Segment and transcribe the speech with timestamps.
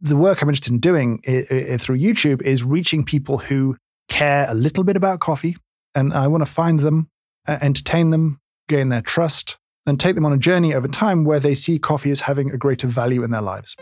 [0.00, 3.76] the work I'm interested in doing i i through YouTube is reaching people who
[4.08, 5.56] care a little bit about coffee.
[5.94, 7.08] And I want to find them,
[7.46, 11.40] uh, entertain them, gain their trust, and take them on a journey over time where
[11.40, 13.76] they see coffee as having a greater value in their lives.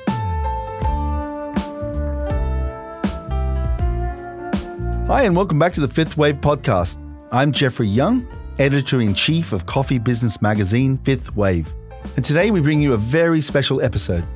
[5.06, 6.98] Hi, and welcome back to the Fifth Wave podcast.
[7.30, 8.26] I'm Jeffrey Young,
[8.58, 11.72] editor in chief of coffee business magazine Fifth Wave.
[12.16, 14.26] And today we bring you a very special episode.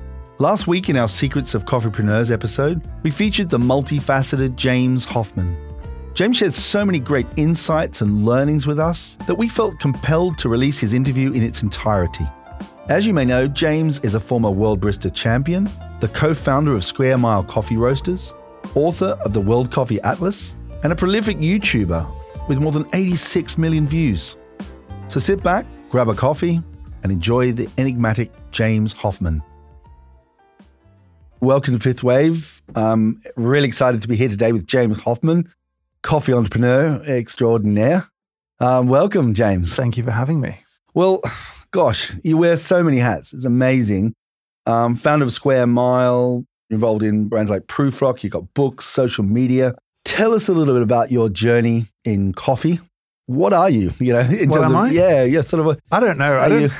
[0.42, 5.56] Last week in our Secrets of Coffeepreneurs episode, we featured the multifaceted James Hoffmann.
[6.14, 10.48] James shared so many great insights and learnings with us that we felt compelled to
[10.48, 12.26] release his interview in its entirety.
[12.88, 15.70] As you may know, James is a former World Barista champion,
[16.00, 18.34] the co founder of Square Mile Coffee Roasters,
[18.74, 23.86] author of the World Coffee Atlas, and a prolific YouTuber with more than 86 million
[23.86, 24.36] views.
[25.06, 26.60] So sit back, grab a coffee,
[27.04, 29.40] and enjoy the enigmatic James Hoffmann.
[31.42, 32.62] Welcome to Fifth Wave.
[32.76, 35.52] Um, really excited to be here today with James Hoffmann,
[36.04, 38.08] coffee entrepreneur extraordinaire.
[38.60, 39.74] Um, welcome, James.
[39.74, 40.56] Thank you for having me.
[40.94, 41.20] Well,
[41.72, 43.34] gosh, you wear so many hats.
[43.34, 44.14] It's amazing.
[44.66, 48.22] Um, founder of Square Mile, involved in brands like Prufrock.
[48.22, 49.74] You've got books, social media.
[50.04, 52.78] Tell us a little bit about your journey in coffee.
[53.26, 53.90] What are you?
[53.98, 54.90] You know, in What terms am of I?
[54.90, 56.38] yeah, yeah, sort of a I don't know.
[56.38, 56.70] I don't, you?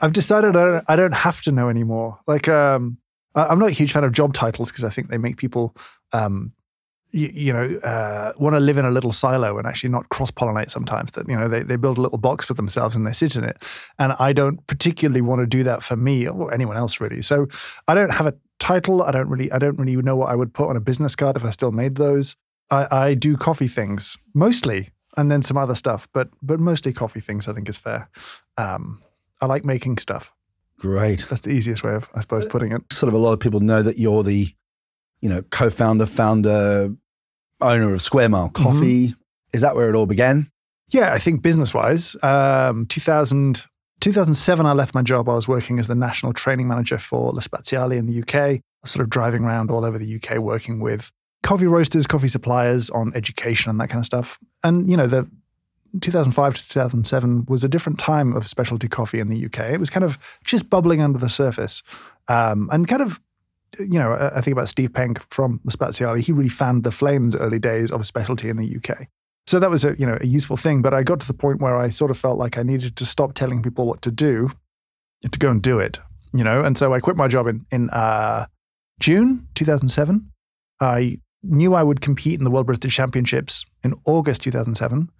[0.00, 2.20] I've decided I don't, I don't have to know anymore.
[2.28, 2.98] Like, um,
[3.34, 5.74] I'm not a huge fan of job titles because I think they make people,
[6.12, 6.52] um,
[7.10, 10.30] you, you know, uh, want to live in a little silo and actually not cross
[10.30, 11.12] pollinate sometimes.
[11.12, 13.44] That, you know, they, they build a little box for themselves and they sit in
[13.44, 13.56] it.
[13.98, 17.22] And I don't particularly want to do that for me or anyone else really.
[17.22, 17.48] So
[17.88, 19.02] I don't have a title.
[19.02, 21.36] I don't really, I don't really know what I would put on a business card
[21.36, 22.36] if I still made those.
[22.70, 27.20] I, I do coffee things mostly and then some other stuff, but, but mostly coffee
[27.20, 28.08] things I think is fair.
[28.56, 29.02] Um,
[29.40, 30.32] I like making stuff.
[30.82, 31.26] Great.
[31.28, 32.82] That's the easiest way of, I suppose, putting it.
[32.92, 34.52] Sort of a lot of people know that you're the,
[35.20, 36.92] you know, co-founder, founder,
[37.60, 38.62] owner of Square Mile Mm-hmm.
[38.62, 39.14] Coffee.
[39.52, 40.50] Is that where it all began?
[40.88, 43.64] Yeah, I think business wise, um, 2000,
[44.00, 45.28] 2007, I left my job.
[45.28, 48.60] I was working as the national training manager for La Spaziale in the UK.
[48.84, 51.12] Sort of driving around all over the UK working with
[51.44, 54.38] coffee roasters, coffee suppliers on education and that kind of stuff.
[54.64, 55.28] And, you know, the
[56.00, 59.72] 2005 to 2007 was a different time of specialty coffee in the UK.
[59.72, 61.82] It was kind of just bubbling under the surface.
[62.28, 63.20] Um, and kind of,
[63.78, 66.20] you know, I think about Steve Penk from La Spaziale.
[66.20, 69.08] He really fanned the flames early days of a specialty in the UK.
[69.46, 70.82] So that was a you know a useful thing.
[70.82, 73.06] But I got to the point where I sort of felt like I needed to
[73.06, 74.50] stop telling people what to do,
[75.28, 75.98] to go and do it.
[76.32, 78.46] You know, and so I quit my job in in uh,
[79.00, 80.30] June 2007.
[80.80, 85.10] I knew I would compete in the World Barista Championships in August 2007.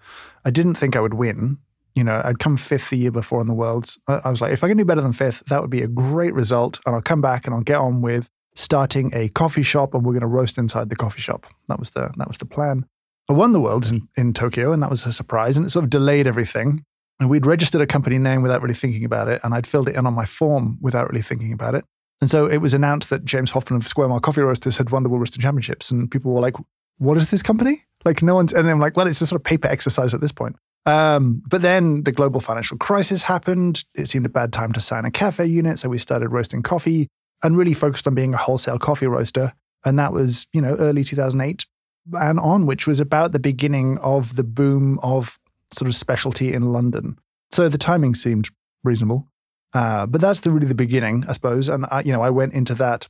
[0.44, 1.58] I didn't think I would win.
[1.94, 3.98] You know, I'd come fifth the year before in the Worlds.
[4.08, 5.88] I I was like, if I can do better than fifth, that would be a
[5.88, 6.80] great result.
[6.86, 10.12] And I'll come back and I'll get on with starting a coffee shop, and we're
[10.12, 11.46] going to roast inside the coffee shop.
[11.68, 12.86] That was the that was the plan.
[13.28, 15.84] I won the Worlds in, in Tokyo, and that was a surprise, and it sort
[15.84, 16.84] of delayed everything.
[17.20, 19.96] And we'd registered a company name without really thinking about it, and I'd filled it
[19.96, 21.84] in on my form without really thinking about it.
[22.22, 25.02] And so it was announced that James Hoffmann of Square Mile Coffee Roasters had won
[25.02, 26.54] the World Roasting Championships, and people were like,
[26.98, 29.44] "What is this company?" Like no one's, and I'm like, "Well, it's a sort of
[29.44, 30.54] paper exercise at this point."
[30.86, 33.84] Um, but then the global financial crisis happened.
[33.94, 37.08] It seemed a bad time to sign a cafe unit, so we started roasting coffee
[37.42, 39.52] and really focused on being a wholesale coffee roaster.
[39.84, 41.66] And that was, you know, early 2008
[42.12, 45.40] and on, which was about the beginning of the boom of
[45.72, 47.18] sort of specialty in London.
[47.50, 48.48] So the timing seemed
[48.84, 49.28] reasonable.
[49.74, 51.68] Uh, but that's the really the beginning, I suppose.
[51.68, 53.08] And I, you know, I went into that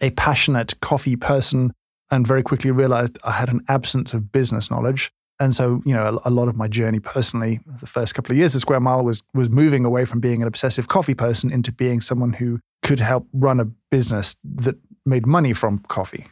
[0.00, 1.72] a passionate coffee person,
[2.10, 5.10] and very quickly realized I had an absence of business knowledge.
[5.40, 8.38] And so, you know, a, a lot of my journey personally, the first couple of
[8.38, 11.72] years of Square Mile was was moving away from being an obsessive coffee person into
[11.72, 16.26] being someone who could help run a business that made money from coffee.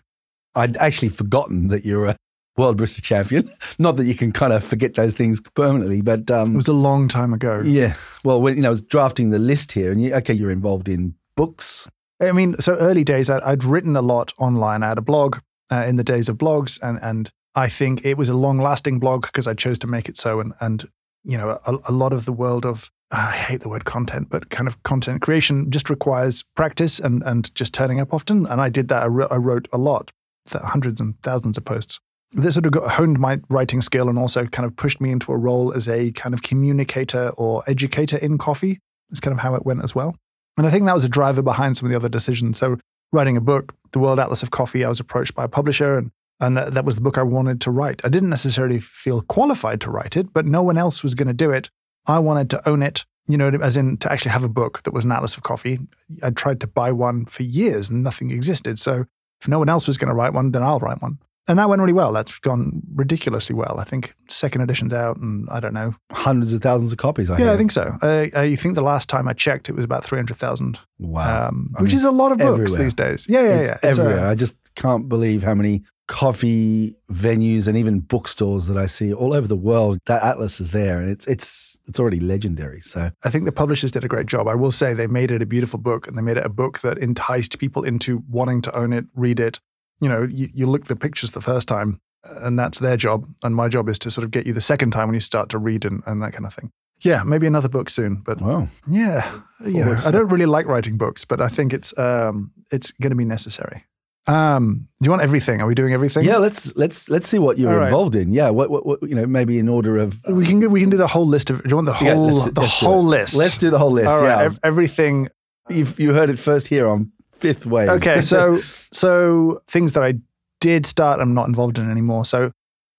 [0.55, 2.17] I'd actually forgotten that you're a
[2.61, 3.51] world barista champion.
[3.79, 6.73] Not that you can kind of forget those things permanently, but It um, was a
[6.73, 7.63] long time ago.
[7.65, 7.95] yeah.
[8.25, 10.89] Well, when you know, I was drafting the list here, and you, okay, you're involved
[10.89, 11.89] in books.
[12.21, 14.83] I mean, so early days, I, I'd written a lot online.
[14.83, 15.39] I had a blog
[15.73, 18.99] uh, in the days of blogs, and and I think it was a long lasting
[19.01, 20.39] blog because I chose to make it so.
[20.41, 20.89] And and
[21.25, 24.51] you know, a, a lot of the world of I hate the word content, but
[24.51, 28.47] kind of content creation just requires practice and and just turning up often.
[28.47, 29.03] And I did that.
[29.03, 30.13] I, wrote- I wrote a lot,
[30.53, 32.01] hundreds and thousands of posts.
[32.33, 35.33] This sort of got, honed my writing skill and also kind of pushed me into
[35.33, 38.79] a role as a kind of communicator or educator in coffee.
[39.09, 40.15] That's kind of how it went as well.
[40.57, 42.59] And I think that was a driver behind some of the other decisions.
[42.59, 42.79] So,
[43.13, 46.11] writing a book, The World Atlas of Coffee, I was approached by a publisher, and,
[46.39, 48.01] and that, that was the book I wanted to write.
[48.05, 51.35] I didn't necessarily feel qualified to write it, but no one else was going to
[51.35, 51.71] do it.
[52.07, 54.95] I wanted to own it, you know, as in to actually have a book that
[54.95, 55.81] was an Atlas of Coffee.
[56.23, 58.79] I tried to buy one for years and nothing existed.
[58.79, 59.07] So,
[59.41, 61.19] if no one else was going to write one, then I'll write one.
[61.49, 62.13] And that went really well.
[62.13, 63.77] That's gone ridiculously well.
[63.81, 65.95] I think second edition's out, and I don't know.
[66.13, 67.29] Hundreds of thousands of copies.
[67.29, 67.53] I yeah, hear.
[67.55, 67.97] I think so.
[68.03, 71.49] Uh, I think the last time I checked, it was about 300,000, Wow.
[71.49, 72.83] um, which mean, is a lot of books everywhere.
[72.85, 73.27] these days.
[73.29, 73.79] Yeah, yeah, it's yeah.
[73.83, 74.27] It's, uh, everywhere.
[74.27, 79.33] I just can't believe how many coffee venues and even bookstores that I see all
[79.33, 80.01] over the world.
[80.07, 82.81] That atlas is there, and it's it's it's already legendary.
[82.81, 84.49] So I think the publishers did a great job.
[84.49, 86.81] I will say they made it a beautiful book and they made it a book
[86.81, 89.61] that enticed people into wanting to own it, read it.
[90.01, 93.27] You know, you, you look at the pictures the first time and that's their job.
[93.43, 95.49] And my job is to sort of get you the second time when you start
[95.51, 96.71] to read and, and that kind of thing.
[97.03, 98.17] Yeah, maybe another book soon.
[98.17, 99.31] But wow, yeah,
[99.65, 103.09] you know, I don't really like writing books, but I think it's um, it's going
[103.11, 103.85] to be necessary.
[104.27, 105.63] Um, do you want everything?
[105.63, 106.25] Are we doing everything?
[106.25, 106.37] yeah.
[106.37, 107.87] Let's let's let's see what you're right.
[107.87, 108.35] involved in.
[108.35, 110.99] Yeah, what, what what you know maybe in order of We can, we can do
[110.99, 111.63] the whole list of.
[111.63, 113.35] Do you want the Yeah, whole, let's- the let's whole list?
[113.35, 114.09] Let's do the whole list.
[114.09, 115.29] All right, yeah, ev- everything
[115.71, 117.89] You've, you heard it first here on Fifth Wave.
[117.89, 118.61] Okay, so
[118.93, 120.15] so things that I
[120.61, 122.25] did start, I'm not involved in anymore.
[122.25, 122.53] So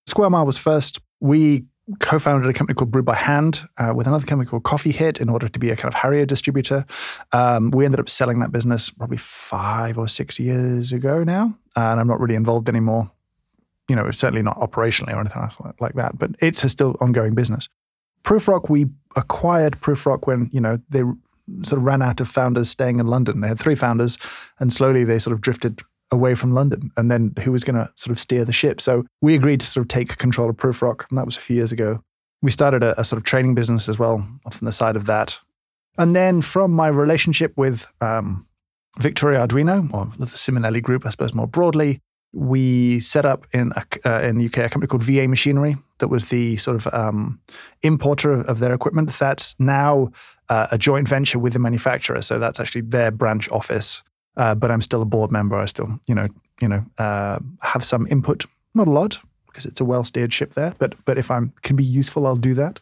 [0.06, 1.00] Square Mile was first.
[1.20, 1.64] We
[2.00, 5.28] co-founded a company called Brew by Hand uh, with another company called Coffee Hit in
[5.28, 6.84] order to be a kind of Hario distributor.
[7.32, 12.00] Um, we ended up selling that business probably five or six years ago now, and
[12.00, 13.10] I'm not really involved anymore.
[13.88, 16.96] You know, certainly not operationally or anything else like- like that, but it's a still
[17.00, 17.68] ongoing business.
[18.24, 18.86] Prufrock, we
[19.16, 21.02] acquired Prufrock when you know they
[21.62, 23.40] sort of ran out of founders staying in London.
[23.40, 24.18] They had three founders,
[24.58, 25.80] and slowly they sort of drifted
[26.10, 26.90] away from London.
[26.96, 28.80] And then who was going to sort of steer the ship?
[28.80, 31.56] So we agreed to sort of take control of Prufrock, and that was a few
[31.56, 32.02] years ago.
[32.42, 35.06] We started a, a sort of training business as well off on the side of
[35.06, 35.38] that.
[35.98, 38.46] And then from my relationship with um,
[38.98, 42.00] Victoria Arduino, or the Simonelli Group, I suppose more broadly,
[42.32, 46.26] we set up in uh, in the UK a company called VA Machinery that was
[46.26, 47.38] the sort of um,
[47.82, 49.12] importer of, of their equipment.
[49.18, 50.10] That's now
[50.48, 54.02] uh, a joint venture with the manufacturer, so that's actually their branch office.
[54.36, 55.56] Uh, but I'm still a board member.
[55.56, 56.26] I still, you know,
[56.60, 58.46] you know, uh, have some input.
[58.74, 60.74] Not a lot because it's a well steered ship there.
[60.78, 62.80] But but if I'm can be useful, I'll do that.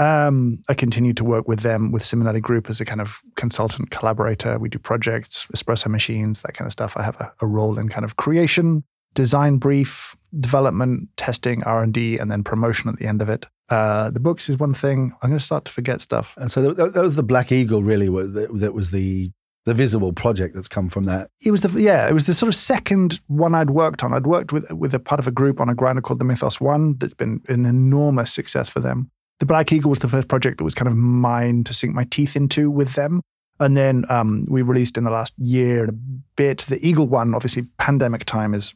[0.00, 3.90] Um, I continue to work with them with Simonelli Group as a kind of consultant
[3.90, 4.58] collaborator.
[4.58, 6.96] We do projects, espresso machines, that kind of stuff.
[6.96, 8.82] I have a, a role in kind of creation,
[9.12, 13.44] design brief, development, testing, R and D, and then promotion at the end of it.
[13.68, 15.12] Uh, the books is one thing.
[15.20, 16.34] I'm going to start to forget stuff.
[16.38, 17.82] and so that, that was the Black Eagle.
[17.82, 19.30] Really, that, that was the
[19.66, 21.30] the visible project that's come from that.
[21.44, 24.14] It was the yeah, it was the sort of second one I'd worked on.
[24.14, 26.58] I'd worked with with a part of a group on a grinder called the Mythos
[26.58, 29.10] One that's been an enormous success for them.
[29.40, 32.04] The Black Eagle was the first project that was kind of mine to sink my
[32.04, 33.20] teeth into with them.
[33.58, 35.92] And then um, we released in the last year and a
[36.36, 37.34] bit the Eagle One.
[37.34, 38.72] Obviously, pandemic time is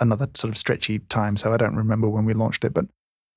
[0.00, 2.86] another sort of stretchy time, so I don't remember when we launched it, but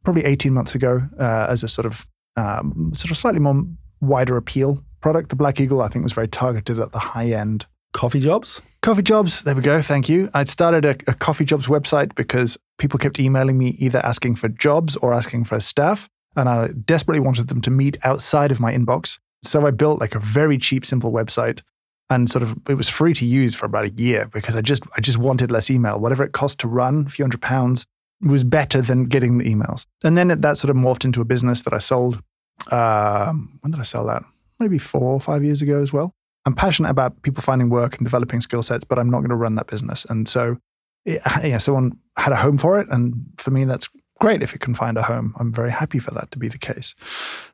[0.03, 2.05] probably 18 months ago uh, as a sort of
[2.35, 3.63] um, sort of slightly more
[3.99, 5.29] wider appeal product.
[5.29, 8.61] The Black Eagle, I think, was very targeted at the high end Coffee jobs.
[8.81, 9.81] Coffee Jobs, there we go.
[9.81, 10.29] Thank you.
[10.33, 14.47] I'd started a, a Coffee Jobs website because people kept emailing me either asking for
[14.47, 16.09] jobs or asking for staff.
[16.35, 19.19] And I desperately wanted them to meet outside of my inbox.
[19.43, 21.61] So I built like a very cheap, simple website
[22.11, 24.83] and sort of it was free to use for about a year because I just
[24.95, 25.97] I just wanted less email.
[25.97, 27.85] Whatever it cost to run, a few hundred pounds,
[28.21, 29.85] was better than getting the emails.
[30.03, 32.21] And then that sort of morphed into a business that I sold.
[32.69, 34.23] Um, when did I sell that?
[34.59, 36.13] Maybe four or five years ago as well.
[36.45, 39.35] I'm passionate about people finding work and developing skill sets, but I'm not going to
[39.35, 40.05] run that business.
[40.09, 40.57] And so,
[41.05, 43.89] it, yeah, someone had a home for it, and for me, that's
[44.21, 45.33] great if it can find a home.
[45.39, 46.95] I'm very happy for that to be the case.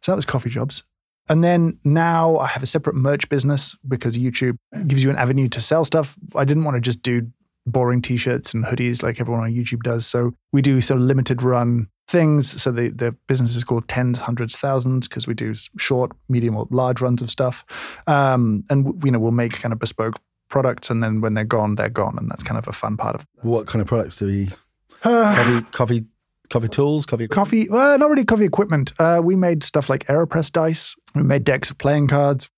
[0.01, 0.83] So that was coffee jobs.
[1.29, 5.50] And then now I have a separate merch business because YouTube gives you an avenue
[5.50, 6.15] to sell stuff.
[6.36, 7.27] I didn't want to just do
[7.65, 10.05] boring t-shirts and hoodies like everyone on YouTube does.
[10.07, 12.62] So we do sort of limited run things.
[12.62, 16.67] So the, the business is called tens, hundreds, thousands because we do short, medium, or
[16.69, 17.65] large runs of stuff.
[18.07, 20.15] Um, and w- you know we'll make kind of bespoke
[20.50, 23.15] products, and then when they're gone, they're gone, and that's kind of a fun part
[23.15, 24.50] of What kind of products do we?
[25.03, 26.05] uh, Coffee, coffee,
[26.49, 27.27] coffee tools, coffee.
[27.27, 27.67] coffee.
[27.69, 28.93] Well, not really coffee equipment.
[28.99, 30.95] Uh, we made stuff like Aeropress dice.
[31.15, 32.49] We made decks of playing cards.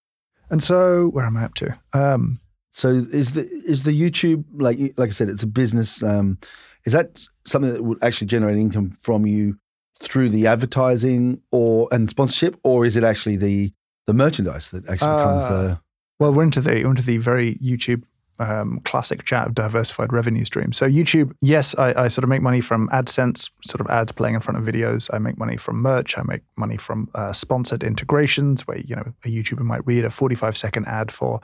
[0.49, 1.77] And so, where am I up to?
[1.93, 2.39] Um,
[2.71, 6.01] So is the is the YouTube like like I said, it's a business.
[6.03, 6.37] Um,
[6.85, 9.57] is that something that would actually generate income from you
[10.01, 13.73] through the advertising or and sponsorship, or is it actually the
[14.07, 15.79] the merchandise that actually becomes Uh, the
[16.19, 18.03] Well, we're into the we're into the very YouTube
[18.39, 20.77] um, classic chat of diversified revenue streams.
[20.77, 24.35] So YouTube, yes, I, I sort of make money from AdSense, sort of ads playing
[24.35, 25.09] in front of videos.
[25.13, 26.17] I make money from merch.
[26.17, 30.09] I make money from uh, sponsored integrations, where you know a YouTuber might read a
[30.09, 31.41] 45 second ad for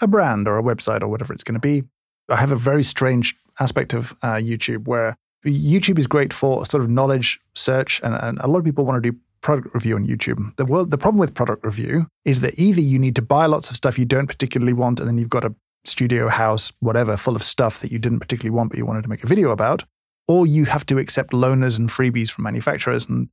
[0.00, 1.82] a brand or a website or whatever it's going to be.
[2.28, 6.82] I have a very strange aspect of uh, YouTube where YouTube is great for sort
[6.82, 10.06] of knowledge search, and, and a lot of people want to do product review on
[10.06, 10.54] YouTube.
[10.56, 13.70] The world, the problem with product review is that either you need to buy lots
[13.70, 15.54] of stuff you don't particularly want, and then you've got to
[15.88, 19.08] studio house, whatever, full of stuff that you didn't particularly want, but you wanted to
[19.08, 19.84] make a video about,
[20.26, 23.28] or you have to accept loaners and freebies from manufacturers and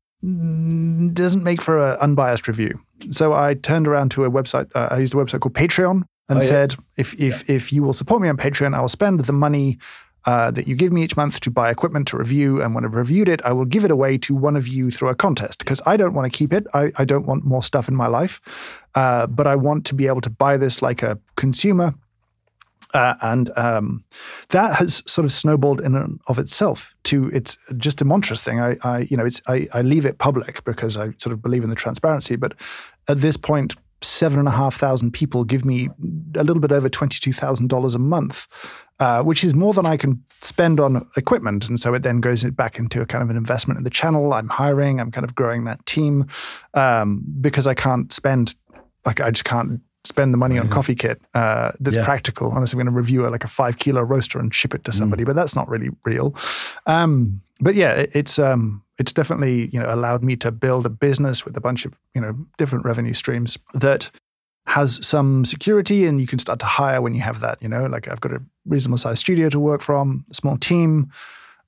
[1.13, 2.79] doesn't make for an unbiased review.
[3.11, 4.69] So I turned around to a website.
[4.73, 6.47] Uh, I used a website called Patreon and Oh, yeah.
[6.47, 9.77] said, if if if you will support me on Patreon, I will spend the money
[10.25, 12.59] uh, that you give me each month to buy equipment to review.
[12.61, 15.09] And when I've reviewed it, I will give it away to one of you through
[15.09, 16.65] a contest because I don't want to keep it.
[16.73, 18.41] I, I don't want more stuff in my life.
[18.95, 21.93] Uh, but I want to be able to buy this like a consumer.
[22.95, 24.03] Uh, and um,
[24.49, 28.61] that has sort of snowballed in and of itself to it's just a monstrous thing.
[28.61, 31.63] I, I you know, it's I, I leave it public because I sort of believe
[31.63, 32.37] in the transparency.
[32.37, 32.53] But
[33.09, 35.89] at this point, seven and a half thousand people give me
[36.35, 38.47] a little bit over twenty-two thousand dollars a month,
[38.99, 41.67] uh, which is more than I can spend on equipment.
[41.67, 44.31] And so it then goes back into a kind of an investment in the channel.
[44.31, 45.01] I'm hiring.
[45.01, 46.27] I'm kind of growing that team
[46.73, 48.55] um, because I can't spend
[49.05, 52.05] like I just can't spend the money on coffee kit uh, that's Yeah.
[52.05, 54.83] practical unless I'm going to review a, like a five kilo roaster and ship it
[54.85, 55.23] to somebody.
[55.23, 56.35] But that's not really real.
[56.85, 60.89] Um, but yeah, it, it's um, it's definitely you know allowed me to build a
[60.89, 64.11] business with a bunch of you know different revenue streams that
[64.67, 67.61] has some security and you can start to hire when you have that.
[67.61, 71.11] You know, like I've got a reasonable sized studio to work from, a small team.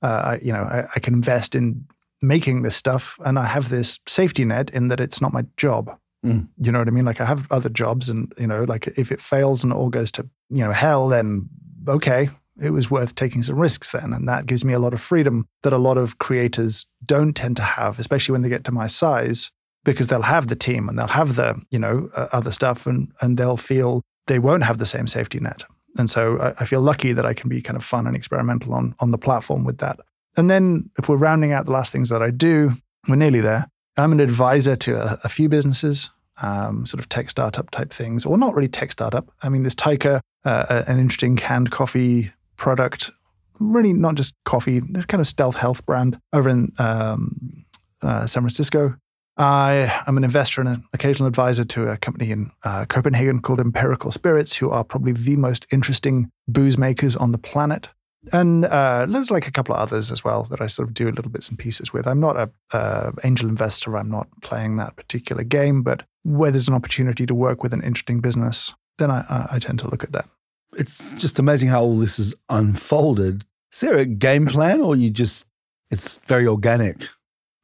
[0.02, 1.86] Uh, I, you know, I, I can invest in
[2.22, 5.96] making this stuff, and I have this safety net in that it's not my job.
[6.24, 6.48] Mm.
[6.60, 7.04] You know what I mean?
[7.04, 9.88] Like I have other jobs, and you know, like if it fails and it all
[9.88, 11.48] goes to you know hell, then
[11.86, 15.00] okay, it was worth taking some risks then, and that gives me a lot of
[15.00, 18.72] freedom that a lot of creators don't tend to have, especially when they get to
[18.72, 19.50] my size,
[19.84, 23.12] because they'll have the team and they'll have the you know uh, other stuff, and
[23.20, 25.62] and they'll feel they won't have the same safety net.
[25.96, 28.74] And so I, I feel lucky that I can be kind of fun and experimental
[28.74, 30.00] on on the platform with that.
[30.36, 32.72] And then if we're rounding out the last things that I do,
[33.08, 33.70] we're nearly there.
[33.98, 38.24] I'm an advisor to a, a few businesses, um, sort of tech startup type things,
[38.24, 39.30] or not really tech startup.
[39.42, 43.10] I mean, there's Taika, uh, an interesting canned coffee product,
[43.58, 47.64] really not just coffee, kind of stealth health brand over in um,
[48.02, 48.96] uh, San Francisco.
[49.36, 53.60] I am an investor and an occasional advisor to a company in uh, Copenhagen called
[53.60, 57.88] Empirical Spirits, who are probably the most interesting booze makers on the planet.
[58.32, 61.10] And uh, there's like a couple of others as well that I sort of do
[61.10, 62.06] little bits and pieces with.
[62.06, 63.96] I'm not a uh, angel investor.
[63.96, 67.82] I'm not playing that particular game, but where there's an opportunity to work with an
[67.82, 70.28] interesting business, then I, I, tend to look at that.
[70.76, 73.44] It's just amazing how all this is unfolded.
[73.72, 75.46] Is there a game plan or you just,
[75.90, 77.08] it's very organic?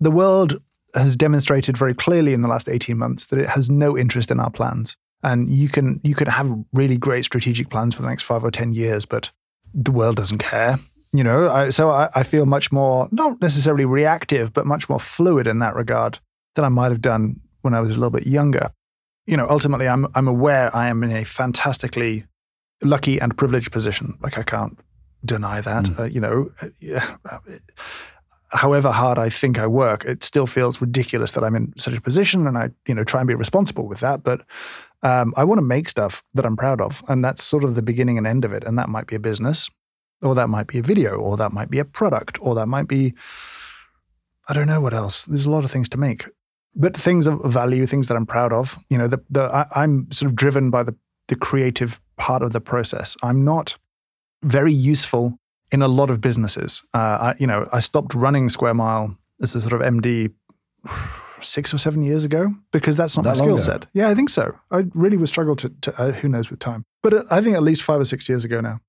[0.00, 0.60] The world
[0.94, 4.40] has demonstrated very clearly in the last 18 months that it has no interest in
[4.40, 4.96] our plans.
[5.22, 8.50] And you can you can have really great strategic plans for the next five or
[8.50, 9.32] 10 years, but
[9.74, 10.78] the world doesn't care.
[11.12, 14.98] You know, I, so I, I feel much more, not necessarily reactive, but much more
[14.98, 16.18] fluid in that regard
[16.54, 18.70] than I might have done when I was a little bit younger.
[19.26, 22.24] You know, ultimately, I'm, I'm aware I am in a fantastically
[22.82, 24.18] lucky and privileged position.
[24.22, 24.78] Like, I can't
[25.24, 25.84] deny that.
[25.84, 25.98] Mm.
[25.98, 27.38] Uh, you know, uh, yeah, uh,
[28.50, 32.00] however hard I think I work, it still feels ridiculous that I'm in such a
[32.00, 34.22] position, and I, you know, try and be responsible with that.
[34.22, 34.42] But
[35.04, 37.82] um, I want to make stuff that I'm proud of, and that's sort of the
[37.82, 38.64] beginning and end of it.
[38.64, 39.70] And that might be a business,
[40.22, 42.88] or that might be a video, or that might be a product, or that might
[42.88, 43.14] be,
[44.48, 45.24] I don't know what else.
[45.24, 46.26] There's a lot of things to make,
[46.74, 48.78] but things of value, things that I'm proud of.
[48.88, 50.96] You know, the the I, I'm sort of driven by the
[51.28, 53.16] the creative part of the process.
[53.22, 53.76] I'm not
[54.42, 55.38] very useful
[55.70, 56.82] in a lot of businesses.
[56.92, 60.32] Uh, I, you know, I stopped running Square Mile as a sort of MD
[61.44, 63.86] six or seven years ago because that's not That my skill set.
[63.92, 64.58] Yeah, I think so.
[64.70, 67.56] I really was struggle to, to uh, who knows with time, but uh, I think
[67.56, 68.80] at least five or six years ago now,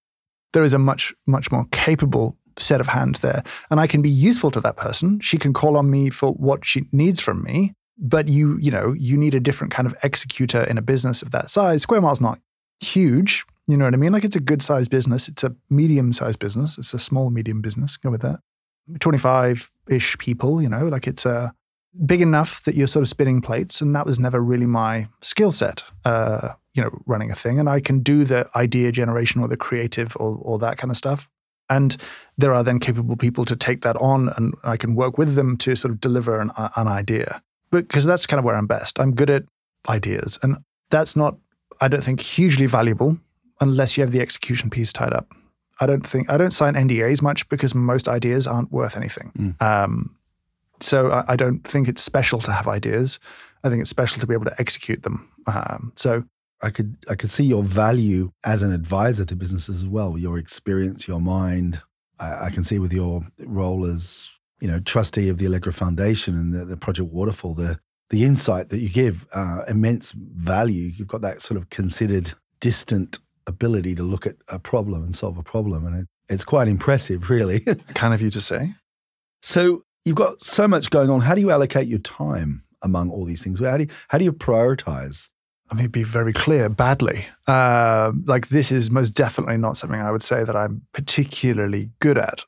[0.54, 4.10] there is a much much more capable set of hands there, and I can be
[4.10, 5.20] useful to that person.
[5.20, 7.74] She can call on me for what she needs from me.
[7.98, 11.32] But you, you know, you need a different kind of executor in a business of
[11.32, 11.84] that size.
[11.84, 12.40] Square Mile's not
[12.82, 13.46] huge.
[13.68, 14.12] You know what I mean?
[14.12, 15.28] Like it's a good sized business.
[15.28, 16.78] It's a medium sized business.
[16.78, 17.98] It's a small medium business.
[17.98, 18.40] Go with that.
[19.00, 21.50] 25 ish people, you know, like it's uh,
[22.06, 23.82] big enough that you're sort of spinning plates.
[23.82, 27.60] And that was never really my skill set, uh, you know, running a thing.
[27.60, 30.98] And I can do the idea generation or the creative or, or that kind of
[30.98, 31.30] stuff.
[31.70, 31.98] And
[32.38, 35.58] there are then capable people to take that on and I can work with them
[35.58, 37.42] to sort of deliver an, an idea.
[37.72, 39.00] Because that's kind of where I'm best.
[39.00, 39.44] I'm good at
[39.90, 40.38] ideas.
[40.44, 40.58] And
[40.90, 41.38] that's not,
[41.82, 43.18] I don't think, hugely valuable
[43.60, 45.28] unless you have the execution piece tied up.
[45.80, 49.56] I don't think I don't sign NDAs much because most ideas aren't worth anything.
[49.60, 50.16] Um,
[50.80, 53.20] so I, I don't think it's special to have ideas.
[53.64, 55.30] I think it's special to be able to execute them.
[55.48, 56.24] Um, so
[56.62, 60.18] I could I could see your value as an advisor to businesses as well.
[60.18, 61.82] Your experience, your mind.
[62.20, 66.36] I, I can see with your role as you know trustee of the Allegra Foundation
[66.36, 67.80] and the, the Project Waterfall, the
[68.10, 70.92] the insight that you give, uh, immense value.
[70.96, 75.38] You've got that sort of considered, distant ability to look at a problem and solve
[75.38, 75.86] a problem.
[75.86, 77.60] And it, it's quite impressive, really.
[77.94, 78.74] kind of you to say.
[79.42, 81.22] So you've got so much going on.
[81.22, 83.60] How do you allocate your time among all these things?
[83.60, 85.30] How do you, how do you prioritize?
[85.72, 87.26] Let me be very clear badly.
[87.48, 92.20] Uh, like, this is most definitely not something I would say that I'm particularly good
[92.20, 92.46] at.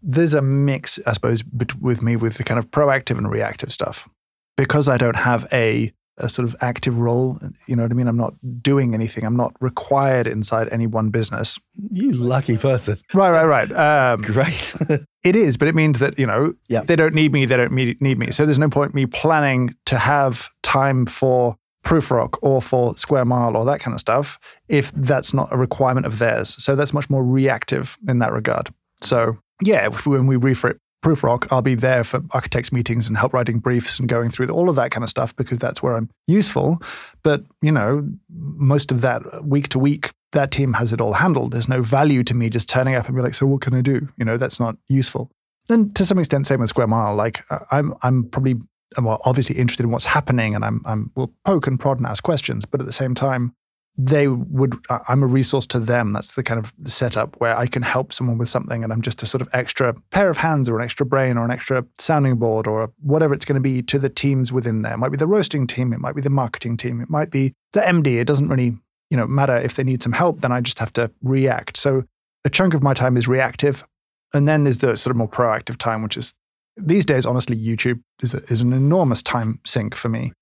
[0.00, 1.42] There's a mix, I suppose,
[1.80, 4.08] with me with the kind of proactive and reactive stuff.
[4.56, 7.38] Because I don't have a a sort of active role.
[7.66, 8.06] You know what I mean?
[8.08, 9.24] I'm not doing anything.
[9.24, 11.58] I'm not required inside any one business.
[11.90, 12.98] You lucky person.
[13.12, 14.12] Right, right, right.
[14.12, 14.74] Um, Great.
[15.24, 16.82] it is, but it means that, you know, Yeah.
[16.82, 17.46] they don't need me.
[17.46, 18.30] They don't need me.
[18.30, 23.56] So there's no point me planning to have time for Prufrock or for Square Mile
[23.56, 26.56] or that kind of stuff if that's not a requirement of theirs.
[26.62, 28.72] So that's much more reactive in that regard.
[29.02, 33.34] So yeah, if, when we refit Prufrock, I'll be there for architects meetings and help
[33.34, 36.08] writing briefs and going through all of that kind of stuff because that's where I'm
[36.26, 36.80] useful.
[37.22, 41.52] But, you know, most of that week to week, that team has it all handled.
[41.52, 43.82] There's no value to me just turning up and be like, so what can I
[43.82, 44.08] do?
[44.16, 45.30] You know, that's not useful.
[45.68, 47.14] And to some extent, same with Square Mile.
[47.14, 48.56] Like I'm, I'm probably
[49.02, 52.22] well, obviously interested in what's happening, and I'm, I'm will poke and prod and ask
[52.22, 52.64] questions.
[52.64, 53.54] But at the same time,
[53.96, 54.76] they would
[55.08, 56.12] i'm a resource to them.
[56.12, 59.22] That's the kind of setup where i can help someone with something and i'm just
[59.22, 62.36] a sort of extra pair of hands or an extra brain or an extra sounding
[62.36, 64.94] board or whatever it's going to be to the teams within there.
[64.94, 67.54] It might be the roasting team it might be the marketing team it might be
[67.72, 68.76] the md it doesn't really
[69.10, 71.76] you know matter if they need some help then i just have to react.
[71.76, 72.04] So
[72.44, 73.84] a chunk of my time is reactive
[74.32, 76.34] and then there's the sort of more proactive time which is
[76.76, 80.32] these days honestly youtube is, a, is an enormous time sink for me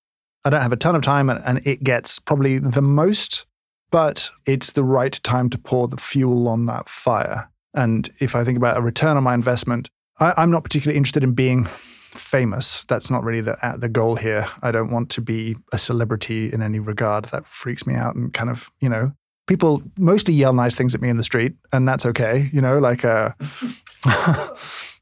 [0.45, 3.45] I don't have a ton of time and, and it gets probably the most,
[3.91, 7.49] but it's the right time to pour the fuel on that fire.
[7.73, 11.23] And if I think about a return on my investment, I, I'm not particularly interested
[11.23, 12.83] in being famous.
[12.85, 14.47] That's not really the, the goal here.
[14.61, 17.25] I don't want to be a celebrity in any regard.
[17.25, 19.13] That freaks me out and kind of, you know,
[19.47, 22.49] people mostly yell nice things at me in the street, and that's okay.
[22.53, 23.31] You know, like, uh,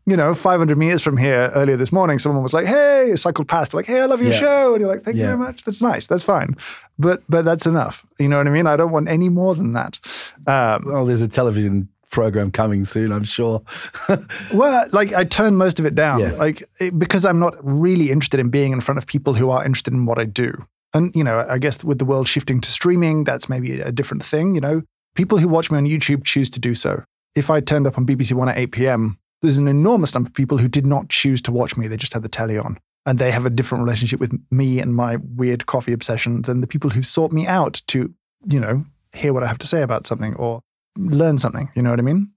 [0.06, 3.48] you know, 500 meters from here earlier this morning, someone was like, "Hey," I cycled
[3.48, 4.40] past, like, "Hey, I love your Yeah.
[4.40, 5.64] show," and you're like, "Thank you very much.
[5.64, 6.08] That's nice.
[6.08, 6.56] That's fine."
[6.98, 8.06] But but that's enough.
[8.20, 8.68] You know what I mean?
[8.68, 10.00] I don't want any more than that.
[10.48, 13.62] Um, Well, there's a television program coming soon, I'm sure.
[14.54, 16.32] well, like I turn most of it down, Yeah.
[16.34, 19.64] like it, because I'm not really interested in being in front of people who are
[19.64, 20.66] interested in what I do.
[20.94, 24.24] And you know, I guess with the world shifting to streaming, that's maybe a different
[24.26, 24.56] thing.
[24.56, 24.82] You know,
[25.16, 27.04] people who watch me on YouTube choose to do so.
[27.34, 30.34] If I turned up on BBC One at 8 p.m., there's an enormous number of
[30.34, 31.88] people who did not choose to watch me.
[31.88, 32.78] They just had the telly on.
[33.06, 36.68] And they have a different relationship with me and my weird coffee obsession than the
[36.68, 38.14] people who sought me out to,
[38.46, 40.62] you know, hear what I have to say about something or
[40.98, 41.70] learn something.
[41.76, 42.32] You know what I mean?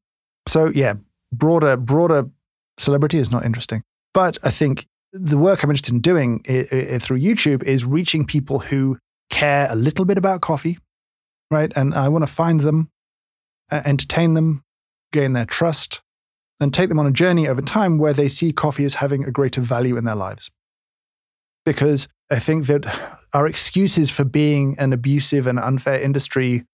[0.48, 0.94] So yeah,
[1.32, 2.30] broader, broader
[2.78, 3.82] celebrity is not interesting.
[4.14, 8.24] But I think the work I'm interested in doing i- i- through YouTube is reaching
[8.24, 8.98] people who
[9.30, 10.78] care a little bit about coffee,
[11.50, 11.72] right?
[11.76, 12.88] And I want to find them,
[13.70, 14.62] uh, entertain them,
[15.12, 16.00] gain their trust,
[16.60, 19.30] and take them on a journey over time where they see coffee as having a
[19.30, 20.50] greater value in their lives.
[21.66, 26.64] Because I think that our excuses for being an abusive and unfair industry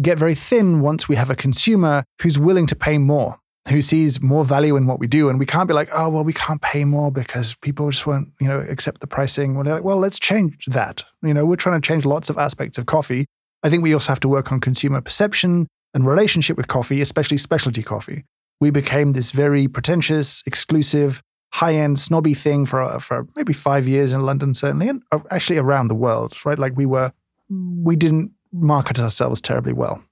[0.00, 4.20] get very thin once we have a consumer who's willing to pay more, who sees
[4.20, 5.28] more value in what we do.
[5.28, 8.28] And we can't be like, oh, well, we can't pay more because people just won't,
[8.40, 9.54] you know, accept the pricing.
[9.54, 11.04] Well, like, well, let's change that.
[11.22, 13.26] You know, we're trying to change lots of aspects of coffee.
[13.62, 17.38] I think we also have to work on consumer perception and relationship with coffee, especially
[17.38, 18.24] specialty coffee.
[18.60, 24.22] We became this very pretentious, exclusive, high-end, snobby thing for for maybe five years in
[24.22, 26.58] London, certainly, and uh, actually around the world, right?
[26.58, 27.12] Like we were,
[27.50, 30.02] we didn't market ourselves terribly well,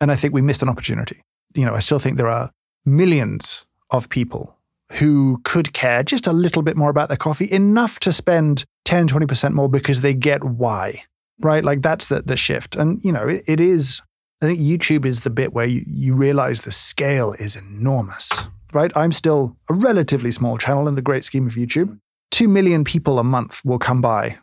[0.00, 1.22] and I think we missed an opportunity.
[1.54, 2.50] You know, I still think there are
[2.84, 4.56] millions of people
[4.92, 9.08] who could care just a little bit more about their coffee, enough to spend 10,
[9.08, 11.02] 20% more because they get why,
[11.40, 11.64] right?
[11.64, 12.76] Like that's the, the shift.
[12.76, 14.02] And, you know, it, it is,
[14.42, 18.30] I think YouTube is the bit where you, you realize the scale is enormous,
[18.72, 18.92] right?
[18.96, 21.98] I'm still a relatively small channel in the great scheme of YouTube.
[22.30, 24.38] Two million people a month will come by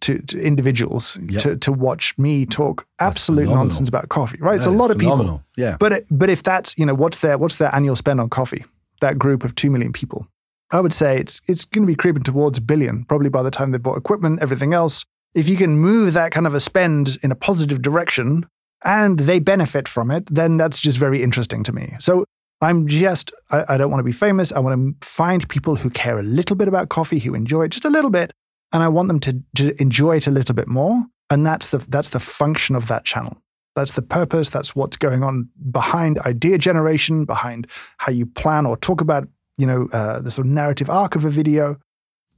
[0.00, 1.42] to, to individuals Yep.
[1.42, 3.64] to, to watch me talk absolute phenomenal.
[3.64, 4.56] nonsense about coffee, right?
[4.56, 5.42] it's a That lot of people.
[5.56, 5.76] Yeah.
[5.78, 8.64] But it, but if that's you know what's their what's their annual spend on coffee?
[9.00, 10.26] That group of two million people,
[10.70, 13.50] I would say it's it's going to be creeping towards a billion probably by the
[13.50, 15.04] time they've bought equipment, everything else.
[15.34, 18.46] If you can move that kind of a spend in a positive direction
[18.86, 21.92] and they benefit from it, then that's just very interesting to me.
[21.98, 22.24] So
[22.62, 24.52] I'm just I, I don't want to be famous.
[24.52, 27.70] I want to find people who care a little bit about coffee, who enjoy it
[27.72, 28.32] just a little bit,
[28.72, 31.04] and I want them to, to enjoy it a little bit more.
[31.28, 33.36] And that's the that's the function of that channel.
[33.74, 34.48] That's the purpose.
[34.48, 37.66] That's what's going on behind idea generation, behind
[37.98, 41.24] how you plan or talk about, you know, uh, the sort of narrative arc of
[41.24, 41.76] a video.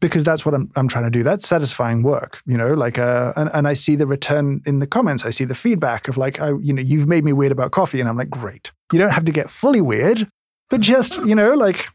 [0.01, 1.23] Because that's what I'm, I'm trying to do.
[1.23, 4.87] That's satisfying work, you know, like, uh, and, and I see the return in the
[4.87, 5.25] comments.
[5.25, 8.01] I see the feedback of like, I, you know, you've made me weird about coffee.
[8.01, 8.73] And I'm like, great.
[8.93, 10.29] You don't have to get fully weird,
[10.71, 11.89] but just, you know, like,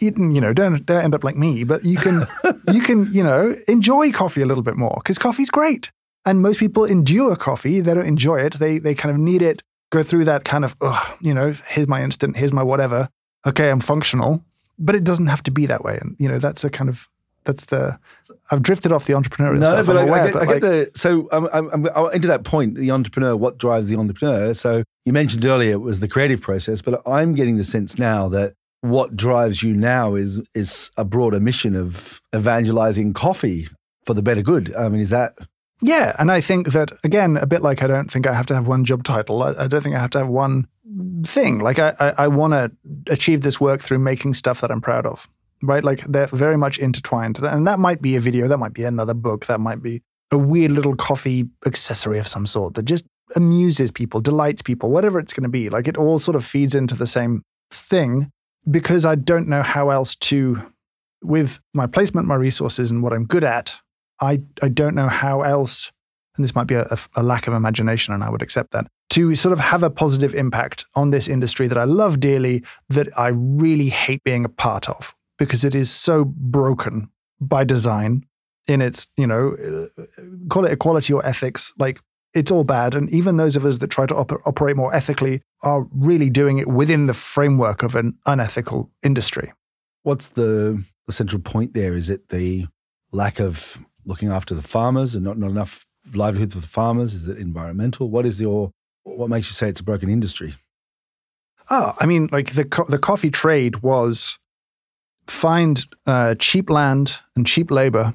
[0.00, 2.26] eating, you know, don't, don't end up like me, but you can,
[2.72, 5.90] you can, you know, enjoy coffee a little bit more because coffee's great.
[6.24, 7.80] And most people endure coffee.
[7.80, 8.54] They don't enjoy it.
[8.54, 11.86] They, they kind of need it, go through that kind of, oh, you know, here's
[11.86, 13.08] my instant, here's my whatever.
[13.46, 14.42] Okay, I'm functional
[14.78, 15.98] but it doesn't have to be that way.
[16.00, 17.08] And you know, that's a kind of
[17.44, 17.98] that's the
[18.50, 19.86] I've drifted off the entrepreneurial no, stuff.
[19.86, 22.28] but, I, aware, I, get, but I like, get the so I'm, I'm, I'm into
[22.28, 22.74] that point.
[22.74, 24.52] The entrepreneur, what drives the entrepreneur?
[24.54, 28.28] So you mentioned earlier it was the creative process, but I'm getting the sense now
[28.28, 33.68] that what drives you now is is a broader mission of evangelizing coffee
[34.04, 34.74] for the better good.
[34.74, 35.36] I mean, is that
[35.82, 38.54] yeah, and I think that again, a bit like I don't think I have to
[38.54, 39.42] have one job title.
[39.42, 40.66] I, I don't think I have to have one
[41.24, 41.58] thing.
[41.58, 42.70] Like I, I, I want to
[43.12, 45.28] achieve this work through making stuff that I'm proud of.
[45.62, 48.84] Right, like they're very much intertwined, and that might be a video, that might be
[48.84, 53.06] another book, that might be a weird little coffee accessory of some sort that just
[53.34, 55.70] amuses people, delights people, whatever it's going to be.
[55.70, 58.30] Like it all sort of feeds into the same thing
[58.70, 60.62] because I don't know how else to,
[61.22, 63.78] with my placement, my resources, and what I'm good at,
[64.20, 65.92] I, I don't know how else,
[66.36, 69.34] and this might be a, a lack of imagination, and I would accept that, to
[69.34, 73.28] sort of have a positive impact on this industry that I love dearly, that I
[73.28, 78.24] really hate being a part of because it is so broken by design
[78.66, 80.02] in its, you know, uh,
[80.48, 81.72] call it equality or ethics.
[81.78, 82.00] Like
[82.34, 82.94] it's all bad.
[82.94, 86.58] And even those of us that try to op- operate more ethically are really doing
[86.58, 89.52] it within the framework of an unethical industry.
[90.02, 91.96] What's the, the central point there?
[91.96, 92.66] Is it the
[93.12, 97.14] lack of looking after the farmers and not, not enough livelihood for the farmers?
[97.14, 98.08] Is it environmental?
[98.08, 98.70] What is your
[99.04, 100.54] what makes you say it's a broken industry?
[101.70, 104.38] Oh, I mean, like the co- the coffee trade was
[105.26, 108.14] find uh, cheap land and cheap labor,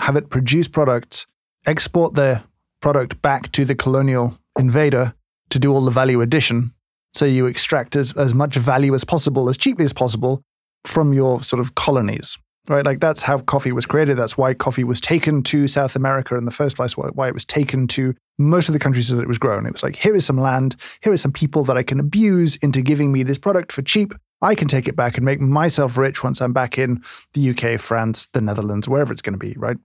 [0.00, 1.26] have it produce products,
[1.66, 2.42] export the
[2.80, 5.14] product back to the colonial invader
[5.50, 6.72] to do all the value addition.
[7.14, 10.42] So you extract as, as much value as possible, as cheaply as possible
[10.86, 12.38] from your sort of colonies
[12.68, 12.84] right?
[12.84, 14.16] Like that's how coffee was created.
[14.16, 17.44] That's why coffee was taken to South America in the first place, why it was
[17.44, 19.66] taken to most of the countries that it was grown.
[19.66, 22.56] It was like, here is some land, here is some people that I can abuse
[22.56, 24.14] into giving me this product for cheap.
[24.40, 27.02] I can take it back and make myself rich once I'm back in
[27.32, 29.76] the UK, France, the Netherlands, wherever it's going to be, right?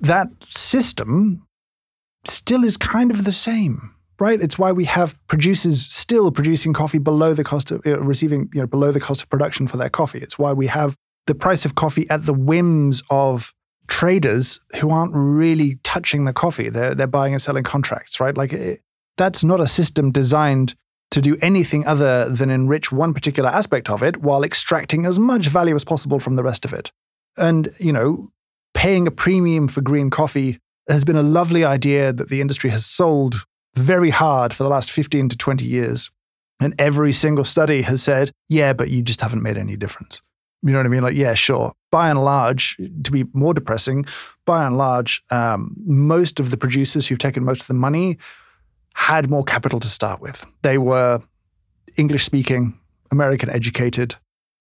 [0.00, 1.46] That system
[2.24, 4.40] still is kind of the same, right?
[4.40, 8.60] It's why we have producers still producing coffee below the cost of know, receiving, you
[8.60, 10.20] know, below the cost of production for their coffee.
[10.20, 13.54] It's why we have the price of coffee at the whims of
[13.88, 16.68] traders who aren't really touching the coffee.
[16.68, 18.36] They're, they're buying and selling contracts, right?
[18.36, 18.80] Like it,
[19.16, 20.74] that's not a system designed
[21.10, 25.48] to do anything other than enrich one particular aspect of it while extracting as much
[25.48, 26.90] value as possible from the rest of it.
[27.36, 28.32] And, you know,
[28.74, 30.58] paying a premium for green coffee
[30.88, 34.90] has been a lovely idea that the industry has sold very hard for the last
[34.90, 36.10] 15 to 20 years.
[36.60, 40.22] And every single study has said, yeah, but you just haven't made any difference.
[40.62, 41.02] You know what I mean?
[41.02, 41.72] Like, yeah, sure.
[41.90, 44.06] By and large, to be more depressing,
[44.46, 48.18] by and large, um, most of the producers who've taken most of the money
[48.94, 50.46] had more capital to start with.
[50.62, 51.20] They were
[51.96, 52.78] English speaking,
[53.10, 54.16] American educated.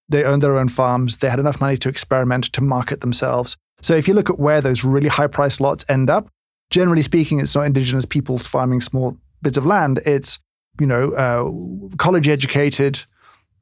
[0.10, 1.18] They owned their own farms.
[1.18, 3.56] They had enough money to experiment, to market themselves.
[3.82, 6.30] So if you look at where those really high price lots end up,
[6.70, 10.00] generally speaking, it's not indigenous peoples farming small bits of land.
[10.06, 10.40] It's,
[10.80, 13.06] you know, uh, college educated,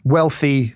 [0.03, 0.75] wealthy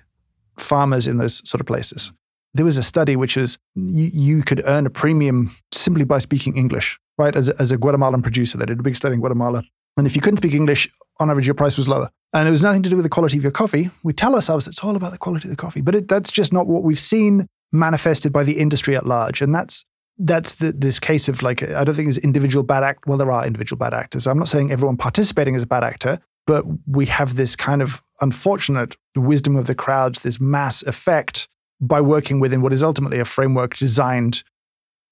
[0.58, 2.12] farmers in those sort of places.
[2.54, 6.56] There was a study which was you, you could earn a premium simply by speaking
[6.56, 7.34] English, right?
[7.34, 9.64] As a, as a Guatemalan producer, they did a big study in Guatemala.
[9.96, 10.88] And if you couldn't speak English,
[11.20, 12.10] on average, your price was lower.
[12.32, 13.90] And it was nothing to do with the quality of your coffee.
[14.02, 16.52] We tell ourselves it's all about the quality of the coffee, but it, that's just
[16.52, 19.40] not what we've seen manifested by the industry at large.
[19.40, 19.84] And that's
[20.18, 23.06] that's the, this case of like I don't think there's individual bad act.
[23.06, 24.26] Well, there are individual bad actors.
[24.26, 28.02] I'm not saying everyone participating is a bad actor, but we have this kind of
[28.20, 31.48] unfortunate wisdom of the crowds, this mass effect
[31.80, 34.44] by working within what is ultimately a framework designed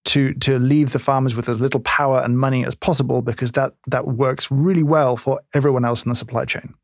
[0.05, 3.75] to to leave the farmers with as little power and money as possible because that
[3.87, 6.75] that works really well for everyone else in the supply chain.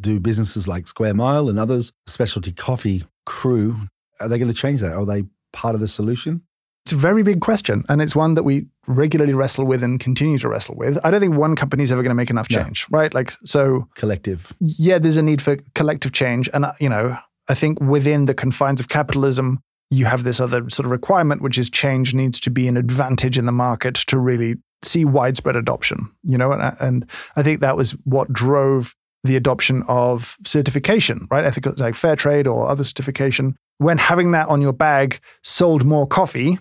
[0.00, 3.76] Do businesses like Square Mile and others, specialty coffee crew,
[4.20, 4.92] are they going to change that?
[4.92, 6.42] Are they part of the solution?
[6.84, 10.38] It's a very big question, and it's one that we regularly wrestle with and continue
[10.38, 10.98] to wrestle with.
[11.02, 12.98] I don't think one company is ever going to make enough change, no.
[12.98, 13.14] right?
[13.14, 14.52] Like, so collective.
[14.60, 17.16] Yeah, there's a need for collective change, and you know,
[17.48, 21.56] I think within the confines of capitalism, you have this other sort of requirement, which
[21.56, 26.10] is change needs to be an advantage in the market to really see widespread adoption.
[26.22, 31.46] You know, and, and I think that was what drove the adoption of certification, right?
[31.46, 36.06] Ethical, like fair trade or other certification when having that on your bag sold more
[36.06, 36.58] coffee,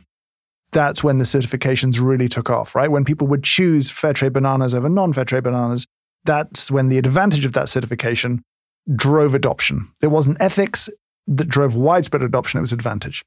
[0.73, 2.91] that's when the certifications really took off, right?
[2.91, 5.85] When people would choose fair trade bananas over non fair trade bananas,
[6.25, 8.43] that's when the advantage of that certification
[8.95, 9.89] drove adoption.
[10.01, 10.89] It wasn't ethics
[11.27, 13.23] that drove widespread adoption, it was advantage.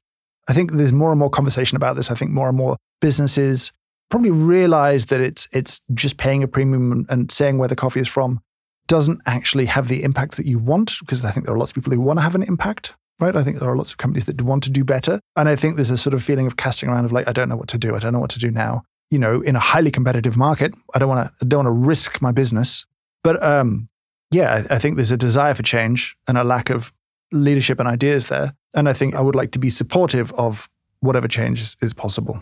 [0.47, 2.11] I think there's more and more conversation about this.
[2.11, 3.71] I think more and more businesses
[4.09, 8.07] probably realize that it's it's just paying a premium and saying where the coffee is
[8.07, 8.39] from
[8.87, 11.75] doesn't actually have the impact that you want because I think there are lots of
[11.75, 13.35] people who want to have an impact right?
[13.35, 15.19] I think there are lots of companies that want to do better.
[15.35, 17.49] And I think there's a sort of feeling of casting around of like, I don't
[17.49, 17.95] know what to do.
[17.95, 18.83] I don't know what to do now.
[19.09, 21.87] You know, in a highly competitive market, I don't want to, I don't want to
[21.87, 22.85] risk my business.
[23.23, 23.89] But um,
[24.31, 26.93] yeah, I, I think there's a desire for change and a lack of
[27.31, 28.53] leadership and ideas there.
[28.73, 32.41] And I think I would like to be supportive of whatever change is, is possible.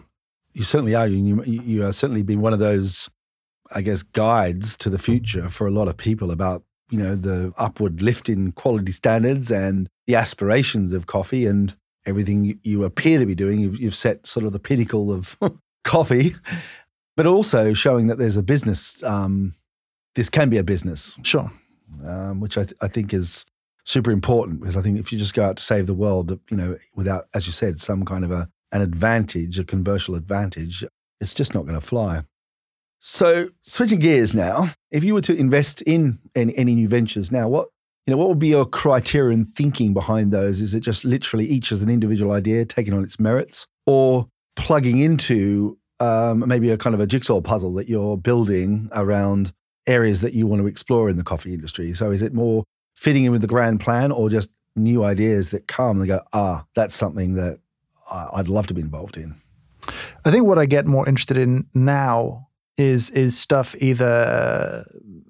[0.54, 1.08] You certainly are.
[1.08, 3.10] You, you are certainly been one of those,
[3.72, 7.54] I guess, guides to the future for a lot of people about you know the
[7.58, 13.26] upward lift in quality standards and the aspirations of coffee and everything you appear to
[13.26, 13.60] be doing.
[13.60, 15.38] You've, you've set sort of the pinnacle of
[15.84, 16.36] coffee,
[17.16, 19.02] but also showing that there's a business.
[19.04, 19.56] Um,
[20.16, 21.52] this can be a business, sure,
[22.06, 23.46] um, which I, th- I think is
[23.84, 26.58] super important because I think if you just go out to save the world, you
[26.58, 30.84] know, without, as you said, some kind of a an advantage, a commercial advantage,
[31.22, 32.24] it's just not going to fly.
[33.00, 37.48] So, switching gears now, if you were to invest in any, any new ventures now,
[37.48, 37.70] what
[38.06, 40.62] you know, what would be your criterion thinking behind those?
[40.62, 45.00] Is it just literally each as an individual idea, taking on its merits, or plugging
[45.00, 49.52] into um, maybe a kind of a jigsaw puzzle that you're building around
[49.88, 51.94] areas that you want to explore in the coffee industry?
[51.94, 52.64] So, is it more
[52.96, 56.64] fitting in with the grand plan, or just new ideas that come and go, ah,
[56.76, 57.60] that's something that
[58.12, 59.36] I'd love to be involved in?
[60.26, 64.86] I think what I get more interested in now is is stuff either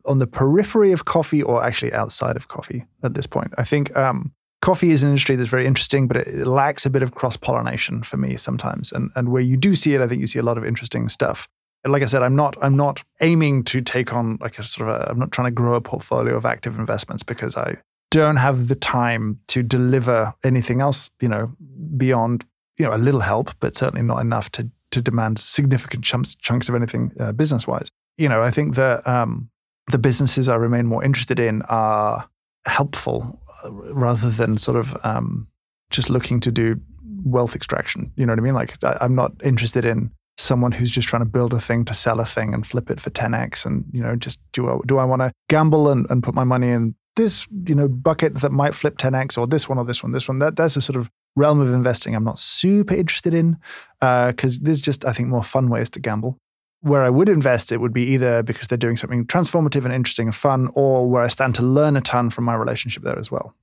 [0.05, 3.53] on the periphery of coffee or actually outside of coffee at this point.
[3.57, 7.03] I think um, coffee is an industry that's very interesting, but it, lacks a bit
[7.03, 8.91] of cross pollination for me sometimes.
[8.91, 11.09] And and where you do see it, I think you see a lot of interesting
[11.09, 11.47] stuff.
[11.83, 14.89] And like I said, I'm not I'm not aiming to take on like a sort
[14.89, 17.77] of a, I'm not trying to grow a portfolio of active investments because I
[18.09, 21.51] don't have the time to deliver anything else, you know,
[21.97, 22.45] beyond
[22.77, 26.69] you know a little help, but certainly not enough to to demand significant chunks chunks
[26.69, 27.87] of anything uh, business wise.
[28.17, 29.49] You know, I think that um,
[29.91, 32.27] the businesses I remain more interested in are
[32.65, 35.47] helpful uh, rather than sort of um,
[35.89, 36.79] just looking to do
[37.23, 38.11] wealth extraction.
[38.15, 38.55] You know what I mean?
[38.55, 41.93] Like I, I'm not interested in someone who's just trying to build a thing to
[41.93, 44.97] sell a thing and flip it for 10x and you know just do I, do
[44.97, 48.51] I want to gamble and, and put my money in this you know bucket that
[48.51, 50.97] might flip 10x or this one or this one this one that that's a sort
[50.97, 53.57] of realm of investing I'm not super interested in
[53.99, 56.37] because uh, there's just, I think, more fun ways to gamble.
[56.81, 60.27] Where I would invest, it would be either because they're doing something transformative and interesting
[60.27, 63.31] and fun, or where I stand to learn a ton from my relationship there as
[63.31, 63.55] well.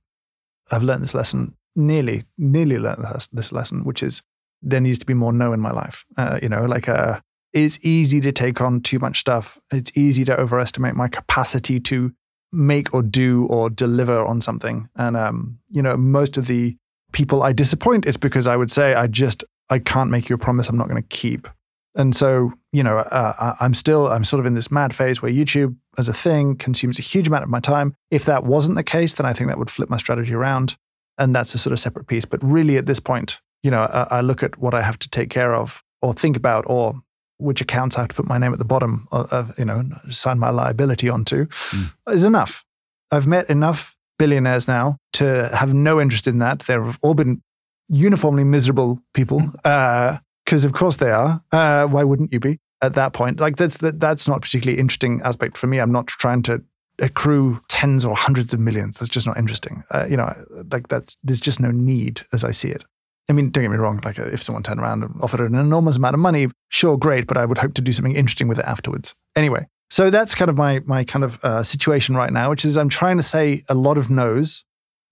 [0.71, 4.21] I've learned this lesson, nearly, nearly learned this lesson, which is
[4.61, 6.05] there needs to be more no in my life.
[6.17, 7.19] Uh, you know, like uh,
[7.53, 9.57] it's easy to take on too much stuff.
[9.71, 12.13] It's easy to overestimate my capacity to
[12.51, 14.89] make or do or deliver on something.
[14.95, 16.77] And um, you know, most of the
[17.13, 20.39] people I disappoint, it's because I would say I just I can't make you a
[20.39, 21.47] promise I'm not going to keep.
[21.95, 25.31] And so, you know, uh, I'm still, I'm sort of in this mad phase where
[25.31, 27.95] YouTube as a thing consumes a huge amount of my time.
[28.09, 30.75] If that wasn't the case, then I think that would flip my strategy around.
[31.19, 32.25] And that's a sort of separate piece.
[32.25, 35.09] But really, at this point, you know, I, I look at what I have to
[35.09, 36.99] take care of or think about or
[37.37, 39.83] which accounts I have to put my name at the bottom of, of you know,
[40.09, 41.93] sign my liability onto mm.
[42.07, 42.65] is enough.
[43.11, 46.59] I've met enough billionaires now to have no interest in that.
[46.59, 47.41] They've all been
[47.89, 51.43] uniformly miserable people, because uh, of course they are.
[51.51, 53.39] Uh, why wouldn't you be at that point?
[53.39, 55.79] Like that's that, that's not particularly interesting aspect for me.
[55.79, 56.63] I'm not trying to
[56.99, 58.99] accrue tens or hundreds of millions.
[58.99, 59.83] That's just not interesting.
[59.91, 60.31] Uh, you know,
[60.71, 62.85] like that's there's just no need as I see it.
[63.29, 63.99] I mean, don't get me wrong.
[64.03, 67.25] Like, if someone turned around and offered an enormous amount of money, sure, great.
[67.27, 69.15] But I would hope to do something interesting with it afterwards.
[69.35, 72.77] Anyway, so that's kind of my my kind of uh, situation right now, which is
[72.77, 74.63] I'm trying to say a lot of no's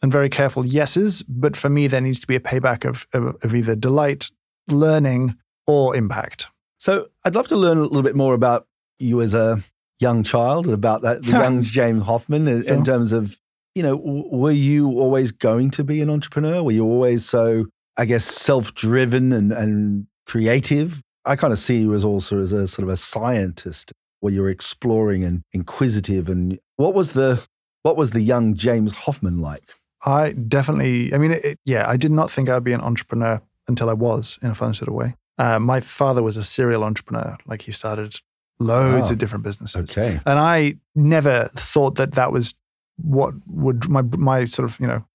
[0.02, 1.24] and very careful yeses.
[1.24, 4.32] But for me, there needs to be a payback of, of, of either delight,
[4.68, 5.36] learning,
[5.68, 6.48] or impact.
[6.80, 8.68] So I'd love to learn a little bit more about
[9.00, 9.62] you as a
[10.00, 12.74] young child and about that, the young James Hoffmann in, sure.
[12.74, 13.38] in terms of,
[13.76, 16.64] you know, were you always going to be an entrepreneur?
[16.64, 21.02] Were you always so, I guess, self driven and, and creative?
[21.24, 24.50] I kind of see you as also as a sort of a scientist where you're
[24.50, 26.30] exploring and inquisitive.
[26.30, 27.46] And what was the
[27.84, 29.74] what was the young James Hoffmann like?
[30.04, 33.90] I definitely, I mean, it, yeah, I did not think I'd be an entrepreneur until
[33.90, 35.16] I was in a fun sort of way.
[35.38, 37.38] Uh, my father was a serial entrepreneur.
[37.46, 38.16] Like he started
[38.60, 39.98] loads oh, of different businesses.
[39.98, 40.20] Okay.
[40.26, 42.56] And I never thought that that was
[42.98, 45.06] what would my, my sort of, you know,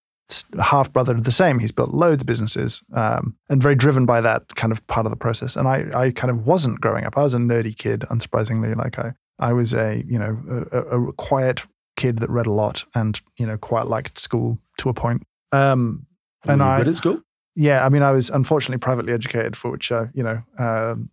[0.61, 1.59] half brother did the same.
[1.59, 5.11] He's built loads of businesses um, and very driven by that kind of part of
[5.11, 5.57] the process.
[5.57, 7.17] And I, I kind of wasn't growing up.
[7.17, 8.75] I was a nerdy kid, unsurprisingly.
[8.77, 11.65] Like I, I was a, you know, a, a quiet
[11.97, 15.23] kid that read a lot and, you know, quite liked school to a point.
[15.53, 16.07] Um,
[16.45, 17.23] and I, good at school?
[17.55, 17.87] Yeah.
[17.87, 21.11] I mean, I was unfortunately privately educated for which, uh, you know, um,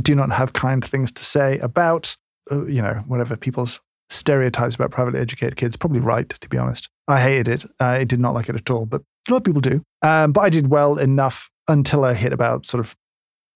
[0.00, 2.16] do not have kind things to say about,
[2.50, 3.80] uh, you know, whatever people's
[4.12, 5.76] stereotypes about privately educated kids.
[5.76, 6.88] Probably right, to be honest.
[7.08, 7.64] I hated it.
[7.80, 9.82] I did not like it at all, but a lot of people do.
[10.02, 12.96] Um, but I did well enough until I hit about sort of,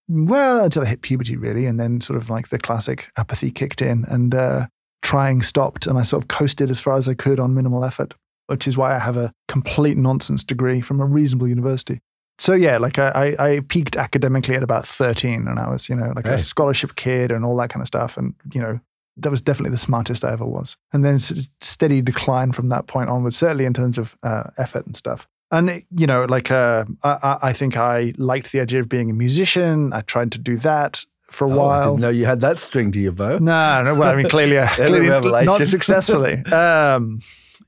[0.08, 1.66] well, until I hit puberty, really.
[1.66, 4.66] And then sort of like the classic apathy kicked in and uh,
[5.02, 5.86] trying stopped.
[5.86, 8.14] And I sort of coasted as far as I could on minimal effort,
[8.46, 12.00] which is why I have a complete nonsense degree from a reasonable university.
[12.38, 16.12] So yeah, like I, I, peaked academically at about 13 and I was, you know,
[16.14, 18.18] like a scholarship kid and all that kind of stuff.
[18.18, 18.78] And, you know,
[19.16, 20.76] that was definitely the smartest I ever was.
[20.92, 24.96] And then steady decline from that point onwards, certainly in terms of uh, effort and
[24.96, 25.26] stuff.
[25.50, 29.14] And you know, like uh, I, I, think I liked the idea of being a
[29.14, 29.92] musician.
[29.92, 31.80] I tried to do that for a oh, while.
[31.80, 33.38] I didn't know you had that string to your bow.
[33.38, 33.94] No, no.
[33.94, 35.08] Well, I mean, clearly, clearly
[35.44, 36.42] not successfully.
[36.52, 37.20] Um,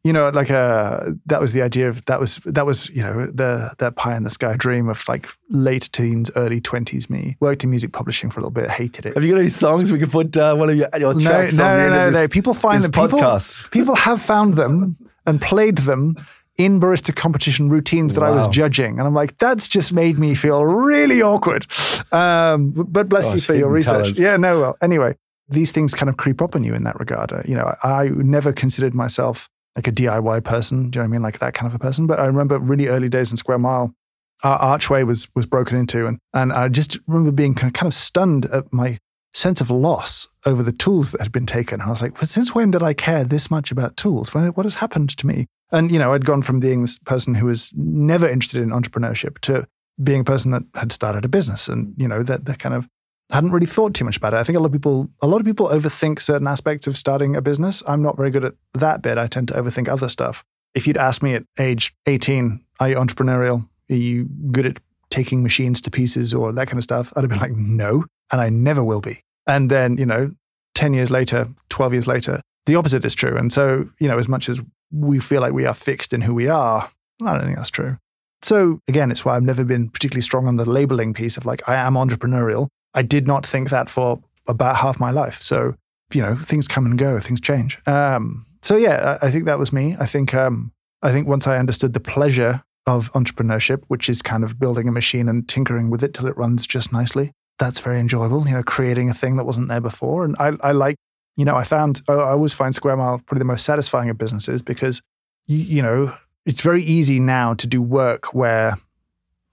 [0.03, 3.27] you know, like uh, that was the idea of that was that was you know
[3.27, 7.37] the that pie in the sky dream of like late teens, early twenties me.
[7.41, 9.15] Worked in music publishing for a little bit, hated it.
[9.15, 11.65] Have you got any songs we could put uh, one of your, your tracks no,
[11.65, 12.29] on no, no, no, no.
[12.29, 12.93] People find them.
[12.93, 14.97] People, people have found them
[15.27, 16.17] and played them
[16.59, 18.33] in barista competition routines that wow.
[18.33, 18.99] I was judging.
[18.99, 21.67] And I'm like, that's just made me feel really awkward.
[22.13, 23.93] Um, but bless Gosh, you for your research.
[23.93, 24.19] Talents.
[24.19, 25.15] Yeah, no, well, anyway,
[25.49, 27.33] these things kind of creep up on you in that regard.
[27.33, 29.49] Uh, you know, I never considered myself
[29.79, 30.91] like a DIY person.
[30.91, 31.23] Do you know what I mean?
[31.23, 32.09] Like that kind of a person.
[32.09, 33.95] But I remember really early days in Square Mile,
[34.43, 38.47] our archway was was broken into, and and I just remember being kind of stunned
[38.47, 38.99] at my
[39.35, 41.81] sense of loss over the tools that had been taken.
[41.81, 44.35] I was like, since when did I care this much about tools?
[44.35, 45.47] When, What has happened to me?
[45.71, 49.39] And you know, I'd gone from being this person who was never interested in entrepreneurship
[49.43, 49.69] to
[50.03, 52.89] being a person that had started a business, and you know that that kind of
[53.31, 54.39] hadn't really thought too much about it.
[54.39, 57.37] I think a lot of people a lot of people overthink certain aspects of starting
[57.37, 57.83] a business.
[57.87, 59.19] I'm not very good at that bit.
[59.19, 60.45] I tend to overthink other stuff.
[60.75, 63.69] If you'd asked me at age 18, are you entrepreneurial?
[63.91, 64.79] Are you good at
[65.11, 67.13] taking machines to pieces or that kind of stuff?
[67.17, 69.23] I'd have been like, no, and I never will be.
[69.47, 70.33] And then, you know,
[70.75, 73.37] 10 years later, 12 years later, the opposite is true.
[73.37, 74.61] And so, you know, as much as
[74.93, 76.91] we feel like we are fixed in who we are,
[77.25, 77.99] I don't think that's true.
[78.43, 81.67] So again, it's why I've never been particularly strong on the labeling piece of like,
[81.69, 82.69] I am entrepreneurial.
[82.95, 85.41] I did not think that for about half my life.
[85.41, 85.75] So,
[86.13, 87.79] you know, things come and go, things change.
[87.87, 89.97] Um, so yeah, I, I, think that was me.
[90.01, 90.73] I think, um,
[91.03, 94.93] I think once I understood the pleasure of entrepreneurship, which is kind of building a
[94.93, 98.47] machine and tinkering with it till it runs just nicely, that's very enjoyable.
[98.47, 100.25] You know, creating a thing that wasn't there before.
[100.25, 100.97] And I, I like,
[101.37, 104.63] you know, I found, I always find Square Mile probably the most satisfying of businesses
[104.63, 105.03] because,
[105.47, 108.77] you, you know, it's very easy now to do work where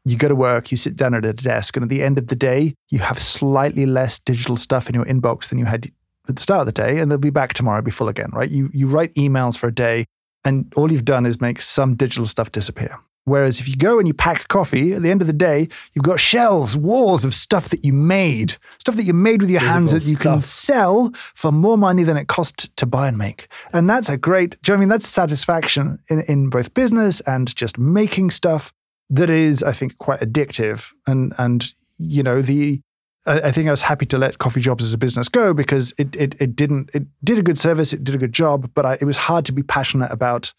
[0.05, 2.27] you go to work, you sit down at a desk, and at the end of
[2.27, 5.91] the day, you have slightly less digital stuff in your inbox than you had
[6.29, 8.49] at the start of the day, and they'll be back tomorrow, be full again, right?
[8.49, 10.05] You you write emails for a day,
[10.43, 12.99] and all you've done is make some digital stuff disappear.
[13.25, 16.05] Whereas if you go and you pack coffee, at the end of the day, you've
[16.05, 19.73] got shelves, walls of stuff that you made, stuff that you made with your Physical
[19.73, 20.21] hands that you stuff.
[20.21, 23.47] can sell for more money than it cost to buy and make.
[23.73, 24.89] And that's a great, do you know I mean?
[24.89, 28.71] That's satisfaction in, in both business and just making stuff
[29.09, 30.91] that is, I think, quite addictive.
[31.07, 32.81] And, and you know, the,
[33.25, 36.15] I think I was happy to let coffee jobs as a business go because it,
[36.15, 38.93] it, it didn't, it did a good service, it did a good job, but I,
[39.01, 40.53] it was hard to be passionate about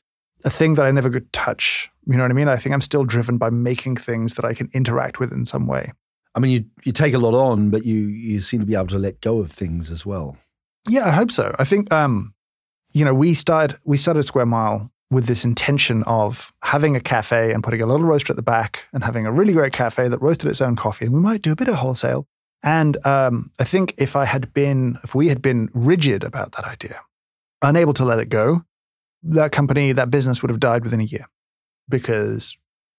[0.45, 1.91] a thing that I never could touch.
[2.07, 2.49] You know what I mean?
[2.49, 5.67] I think I'm still driven by making things that I can interact with in some
[5.67, 5.93] way.
[6.35, 8.89] I mean, you you take a lot on, but you you seem to be able
[8.89, 10.37] to let go of things as well.
[10.89, 11.55] Yeah, I hope so.
[11.59, 12.35] I think um,
[12.93, 17.53] you know, we started we started Square Mile with this intention of having a cafe
[17.53, 20.19] and putting a little roaster at the back and having a really great cafe that
[20.19, 21.07] roasted its own coffee.
[21.07, 22.27] And we might do a bit of wholesale.
[22.63, 26.65] And um, I think if I had been, if we had been rigid about that
[26.65, 27.01] idea,
[27.63, 28.65] unable to let it go,
[29.23, 31.27] that company, that business would have died within a year
[31.89, 32.57] because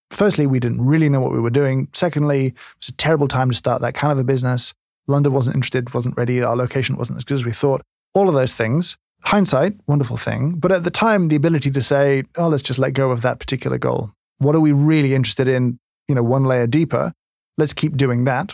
[0.09, 1.87] firstly, we didn't really know what we were doing.
[1.93, 4.73] Secondly, it was a terrible time to start that kind of a business.
[5.07, 6.41] London wasn't interested, wasn't ready.
[6.41, 7.81] Our location wasn't as good as we thought.
[8.13, 8.97] All of those things.
[9.21, 10.53] Hindsight, wonderful thing.
[10.53, 13.39] But at the time, the ability to say, oh, let's just let go of that
[13.39, 14.11] particular goal.
[14.37, 15.79] What are we really interested in?
[16.07, 17.13] You know, one layer deeper.
[17.57, 18.53] Let's keep doing that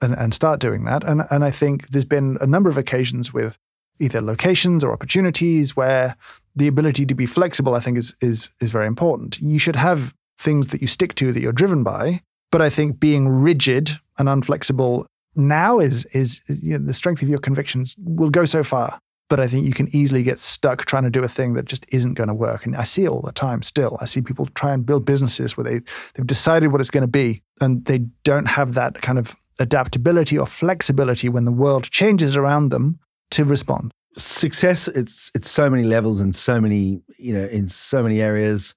[0.00, 1.04] and, and start doing that.
[1.04, 3.56] And, and I think there's been a number of occasions with
[3.98, 6.16] either locations or opportunities where
[6.54, 9.40] the ability to be flexible, I think, is is is very important.
[9.40, 13.00] You should have things that you stick to that you're driven by, but I think
[13.00, 18.30] being rigid and unflexible now is is you know, the strength of your convictions will
[18.30, 18.98] go so far.
[19.32, 21.86] But I think you can easily get stuck trying to do a thing that just
[21.88, 22.66] isn't going to work.
[22.66, 23.96] And I see it all the time still.
[23.98, 25.80] I see people try and build businesses where they,
[26.12, 30.36] they've decided what it's going to be and they don't have that kind of adaptability
[30.36, 32.98] or flexibility when the world changes around them
[33.30, 33.90] to respond.
[34.18, 38.74] Success, it's it's so many levels and so many, you know, in so many areas.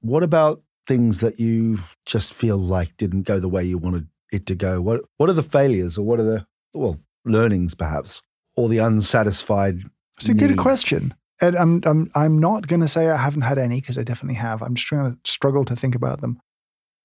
[0.00, 4.44] What about things that you just feel like didn't go the way you wanted it
[4.48, 4.82] to go?
[4.82, 8.20] What what are the failures or what are the well, learnings perhaps?
[8.56, 9.80] Or the unsatisfied?
[10.16, 10.46] It's a needs?
[10.46, 11.14] good question.
[11.40, 14.36] And I'm, I'm, I'm not going to say I haven't had any because I definitely
[14.36, 14.62] have.
[14.62, 16.40] I'm just trying to struggle to think about them.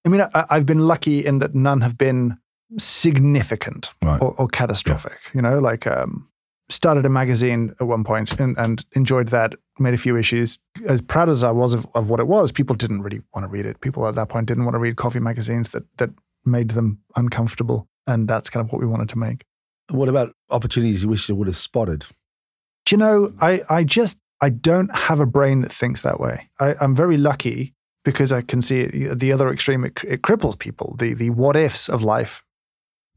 [0.04, 2.38] I mean, I, have been lucky in that none have been
[2.78, 4.20] significant right.
[4.20, 5.18] or, or, catastrophic.
[5.26, 5.30] Yeah.
[5.34, 6.28] You know, like um,
[6.68, 10.58] started a magazine at one point and, and, enjoyed that, made a few issues.
[10.88, 13.48] As proud as I was of, of, what it was, people didn't really want to
[13.48, 13.80] read it.
[13.80, 16.10] People at that point didn't want to read coffee magazines that, that
[16.44, 17.86] made them uncomfortable.
[18.06, 19.44] And that's kind of what we wanted to make.
[19.90, 22.04] What about opportunities you wish you would have spotted?
[22.86, 26.48] Do you know, I, I just, I don't have a brain that thinks that way.
[26.58, 27.74] I, am very lucky
[28.04, 31.56] because I can see it, the other extreme, it, it cripples people, the, the what
[31.56, 32.42] ifs of life.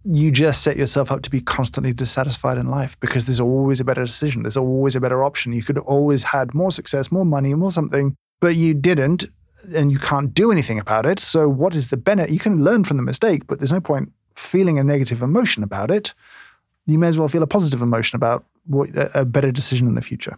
[0.04, 3.84] You just set yourself up to be constantly dissatisfied in life because there's always a
[3.84, 4.44] better decision.
[4.44, 5.52] There's always a better option.
[5.52, 9.26] You could have always had more success, more money, more something, but you didn't
[9.74, 11.20] and you can't do anything about it.
[11.20, 12.32] So, what is the benefit?
[12.32, 15.90] You can learn from the mistake, but there's no point feeling a negative emotion about
[15.90, 16.14] it
[16.86, 20.02] you may as well feel a positive emotion about what, a better decision in the
[20.02, 20.38] future.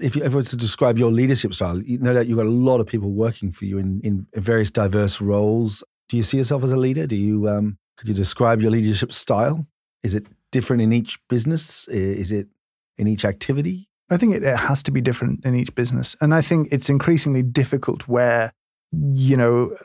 [0.00, 2.50] If you ever were to describe your leadership style, you know that you've got a
[2.50, 5.84] lot of people working for you in, in various diverse roles.
[6.08, 7.06] Do you see yourself as a leader?
[7.06, 9.66] Do you um, could you describe your leadership style?
[10.02, 11.86] Is it different in each business?
[11.88, 12.48] Is it
[12.96, 13.88] in each activity?
[14.10, 16.88] I think it, it has to be different in each business, and I think it's
[16.88, 18.52] increasingly difficult where
[18.92, 19.76] you know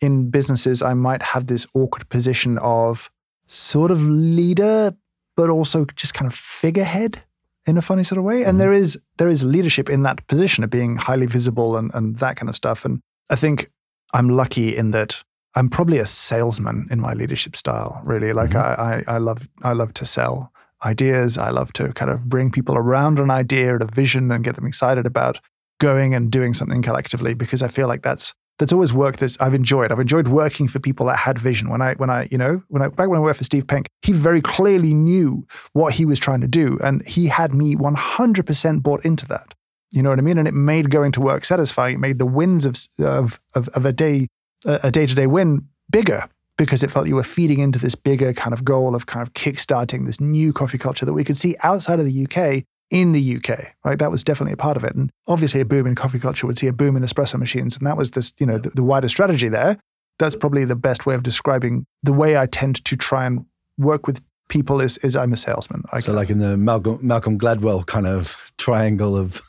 [0.00, 3.10] in businesses I might have this awkward position of
[3.46, 4.92] sort of leader
[5.36, 7.22] but also just kind of figurehead
[7.66, 8.38] in a funny sort of way.
[8.38, 8.58] And mm-hmm.
[8.58, 12.36] there is there is leadership in that position of being highly visible and, and that
[12.36, 12.84] kind of stuff.
[12.84, 13.70] And I think
[14.14, 15.22] I'm lucky in that
[15.54, 18.32] I'm probably a salesman in my leadership style, really.
[18.32, 18.80] Like mm-hmm.
[18.80, 20.52] I, I, I love I love to sell
[20.84, 21.38] ideas.
[21.38, 24.56] I love to kind of bring people around an idea and a vision and get
[24.56, 25.40] them excited about
[25.78, 29.54] going and doing something collectively because I feel like that's that's always work that I've
[29.54, 29.90] enjoyed.
[29.90, 31.68] I've enjoyed working for people that had vision.
[31.68, 33.88] When I, when I, you know, when I back when I worked for Steve Pink,
[34.02, 38.82] he very clearly knew what he was trying to do, and he had me 100%
[38.82, 39.54] bought into that.
[39.90, 40.38] You know what I mean?
[40.38, 41.96] And it made going to work satisfying.
[41.96, 44.28] It made the wins of of of, of a day
[44.64, 48.32] a day to day win bigger because it felt you were feeding into this bigger
[48.32, 51.56] kind of goal of kind of kickstarting this new coffee culture that we could see
[51.62, 53.98] outside of the UK in the UK, right?
[53.98, 54.94] That was definitely a part of it.
[54.94, 57.76] And obviously, a boom in coffee culture would see a boom in espresso machines.
[57.76, 59.78] And that was this, you know, the, the wider strategy there.
[60.18, 63.46] That's probably the best way of describing the way I tend to try and
[63.78, 65.82] work with people is, is I'm a salesman.
[65.90, 69.40] I so, like in the Malcolm, Malcolm Gladwell kind of triangle of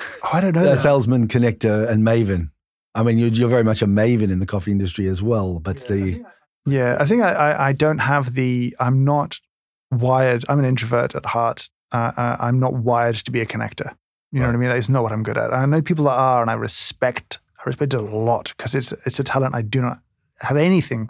[0.00, 2.50] oh, I don't know, salesman, connector, and maven.
[2.96, 5.60] I mean, you're, you're very much a maven in the coffee industry as well.
[5.60, 6.30] But yeah, the I think I,
[6.66, 8.76] yeah, I think I, I, I don't have the.
[8.80, 9.38] I'm not
[9.92, 10.44] wired.
[10.48, 13.94] I'm an introvert at heart uh, uh, I'm not wired to be a connector.
[14.32, 14.70] You know what I mean?
[14.70, 15.52] It's not what I'm good at.
[15.52, 17.40] I know people that are, and I respect.
[17.58, 20.00] I respect it a lot because it's it's a talent I do not
[20.40, 21.08] have anything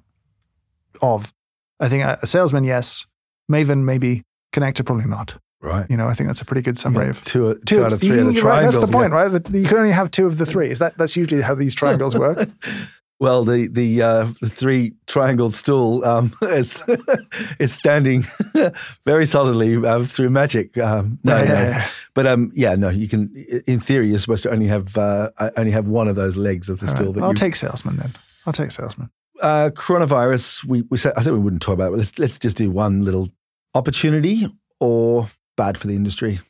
[1.02, 1.32] of.
[1.78, 3.06] I think a, a salesman, yes.
[3.50, 4.22] Maven, maybe.
[4.52, 5.36] Connector, probably not.
[5.60, 5.86] Right.
[5.90, 7.92] You know, I think that's a pretty good summary yeah, of two, two, two out
[7.92, 8.44] of three you, of the triangles.
[8.44, 9.16] Right, that's the point, yeah.
[9.16, 9.54] right?
[9.54, 10.70] You can only have two of the three.
[10.70, 12.48] Is that that's usually how these triangles work?
[13.20, 16.82] Well, the the, uh, the three triangled stool um, is
[17.58, 18.24] is standing
[19.04, 20.78] very solidly uh, through magic.
[20.78, 21.54] Um, no, yeah, no.
[21.54, 22.88] Yeah, but um, yeah, no.
[22.88, 23.30] You can,
[23.66, 26.80] in theory, you're supposed to only have uh, only have one of those legs of
[26.80, 27.12] the All stool.
[27.12, 27.22] Right.
[27.22, 28.14] I'll you, take salesman then.
[28.46, 29.10] I'll take salesman.
[29.42, 30.64] Uh, coronavirus.
[30.64, 31.98] We we said I said we wouldn't talk about it.
[31.98, 33.28] Let's let's just do one little
[33.74, 34.48] opportunity
[34.80, 36.40] or bad for the industry.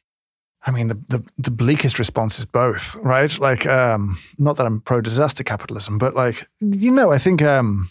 [0.67, 3.37] I mean, the, the, the, bleakest response is both, right?
[3.39, 7.89] Like, um, not that I'm pro disaster capitalism, but like, you know, I think um,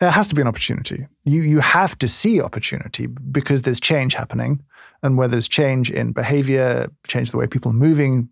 [0.00, 1.06] there has to be an opportunity.
[1.24, 4.62] You, you have to see opportunity because there's change happening.
[5.02, 8.28] And where there's change in behavior, change the way people are moving,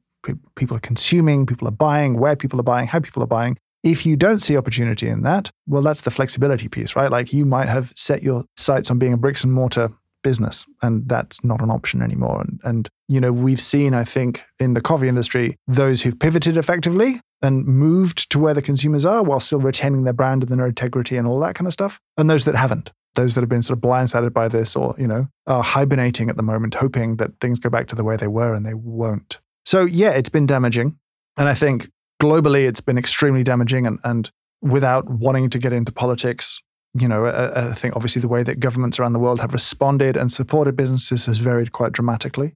[0.57, 3.59] people are consuming, people are buying, where people are buying, how people are buying.
[3.83, 7.11] If you don't see opportunity in that, well, that's the flexibility piece, right?
[7.11, 9.93] Like you might have set your sights on being a bricks and mortar
[10.25, 12.41] business and that's not an option anymore.
[12.41, 16.57] And, and you know we've seen i think in the coffee industry those who've pivoted
[16.57, 20.66] effectively and moved to where the consumers are while still retaining their brand and their
[20.66, 22.91] integrity and all that kind of stuff and those that haven't.
[23.14, 26.37] Those that have been sort of blindsided by this or you know are hibernating at
[26.37, 29.39] the moment hoping that things go back to the way they were and they won't.
[29.64, 30.99] So yeah it's been damaging.
[31.37, 34.31] And i think globally it's been extremely damaging and, and
[34.62, 36.62] without wanting to get into politics
[36.95, 40.17] you know, I, I, think obviously the way that governments around the world have responded
[40.17, 42.55] and supported businesses has varied quite dramatically.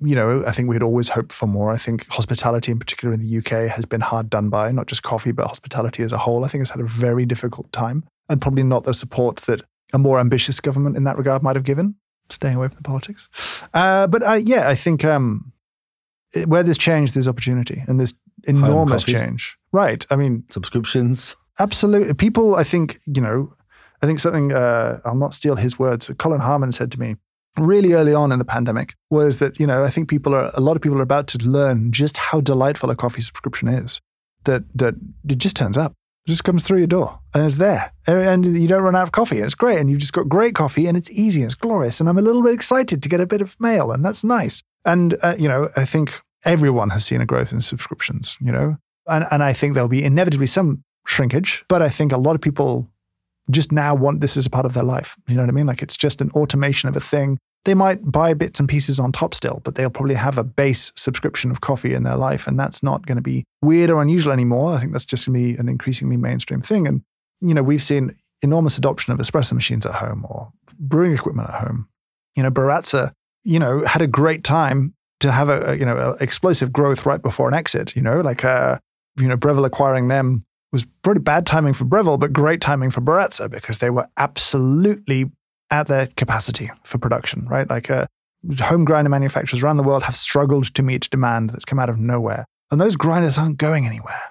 [0.00, 1.72] you know, I think we had always hoped for more.
[1.72, 5.02] I think hospitality, in particular in the UK, has been hard done by, not just
[5.02, 6.44] coffee, but hospitality as a whole.
[6.44, 9.62] I think it's had a very difficult time and probably not the support that
[9.92, 11.96] a more ambitious government in that regard might have given,
[12.28, 13.28] staying away from the politics.
[13.74, 15.52] Uh, but I, yeah, I think um,
[16.46, 18.14] where there's change, there's opportunity and there's
[18.44, 19.58] enormous change.
[19.72, 20.06] Right.
[20.10, 21.34] I mean, Subscriptions.
[21.58, 22.14] Absolutely.
[22.14, 23.52] People, I think, you know,
[24.02, 26.10] I think something, uh, I'll not steal his words.
[26.18, 27.16] Colin Harmon said to me
[27.58, 30.60] really early on in the pandemic was that, you know, I think people are, a
[30.60, 34.00] lot of people are about to learn just how delightful a coffee subscription is.
[34.44, 34.94] That, that
[35.28, 35.92] it just turns up,
[36.24, 37.92] it just comes through your door and it's there.
[38.06, 39.40] And you don't run out of coffee.
[39.40, 39.78] It's great.
[39.78, 42.00] And you've just got great coffee and it's easy and it's glorious.
[42.00, 44.62] And I'm a little bit excited to get a bit of mail and that's nice.
[44.86, 48.78] And, uh, you know, I think everyone has seen a growth in subscriptions, you know,
[49.06, 52.40] and, and I think there'll be inevitably some shrinkage, but I think a lot of
[52.40, 52.88] people
[53.50, 55.16] just now want this as a part of their life.
[55.28, 55.66] You know what I mean?
[55.66, 57.38] Like it's just an automation of a thing.
[57.64, 60.92] They might buy bits and pieces on top still, but they'll probably have a base
[60.96, 62.46] subscription of coffee in their life.
[62.46, 64.74] And that's not going to be weird or unusual anymore.
[64.74, 66.86] I think that's just going to be an increasingly mainstream thing.
[66.86, 67.02] And,
[67.40, 71.62] you know, we've seen enormous adoption of espresso machines at home or brewing equipment at
[71.62, 71.88] home.
[72.34, 73.12] You know, Baratza,
[73.44, 77.04] you know, had a great time to have a, a, you know, a explosive growth
[77.04, 78.78] right before an exit, you know, like, uh,
[79.18, 83.00] you know, Breville acquiring them was pretty bad timing for Breville, but great timing for
[83.00, 85.30] Baratza because they were absolutely
[85.70, 87.68] at their capacity for production, right?
[87.68, 88.06] Like uh,
[88.60, 91.98] home grinder manufacturers around the world have struggled to meet demand that's come out of
[91.98, 92.44] nowhere.
[92.70, 94.22] And those grinders aren't going anywhere.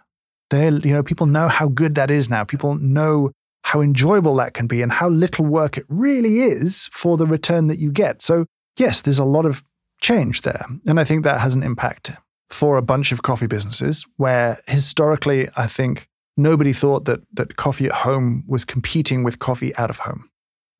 [0.49, 2.43] They, you know, people know how good that is now.
[2.43, 3.31] People know
[3.63, 7.67] how enjoyable that can be and how little work it really is for the return
[7.67, 8.21] that you get.
[8.21, 8.45] So,
[8.77, 9.63] yes, there's a lot of
[10.01, 10.65] change there.
[10.87, 12.11] And I think that has an impact
[12.49, 16.08] for a bunch of coffee businesses where historically, I think
[16.39, 20.29] nobody thought that, that coffee at home was competing with coffee out of home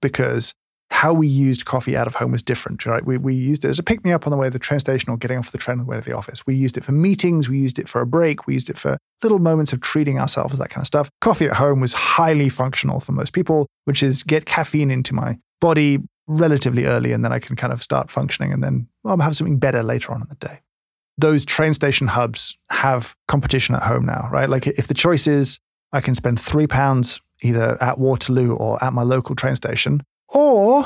[0.01, 0.53] because
[0.91, 3.05] how we used coffee out of home was different, right?
[3.05, 4.79] We, we used it as a pick me up on the way to the train
[4.79, 6.47] station or getting off the train on the way to the office.
[6.47, 8.97] We used it for meetings, we used it for a break, we used it for
[9.21, 11.09] little moments of treating ourselves, that kind of stuff.
[11.21, 15.37] Coffee at home was highly functional for most people, which is get caffeine into my
[15.61, 19.35] body relatively early and then I can kind of start functioning and then I'll have
[19.35, 20.61] something better later on in the day.
[21.19, 24.49] Those train station hubs have competition at home now, right?
[24.49, 25.59] Like if the choice is
[25.91, 30.03] I can spend three pounds either at Waterloo or at my local train station,
[30.33, 30.85] or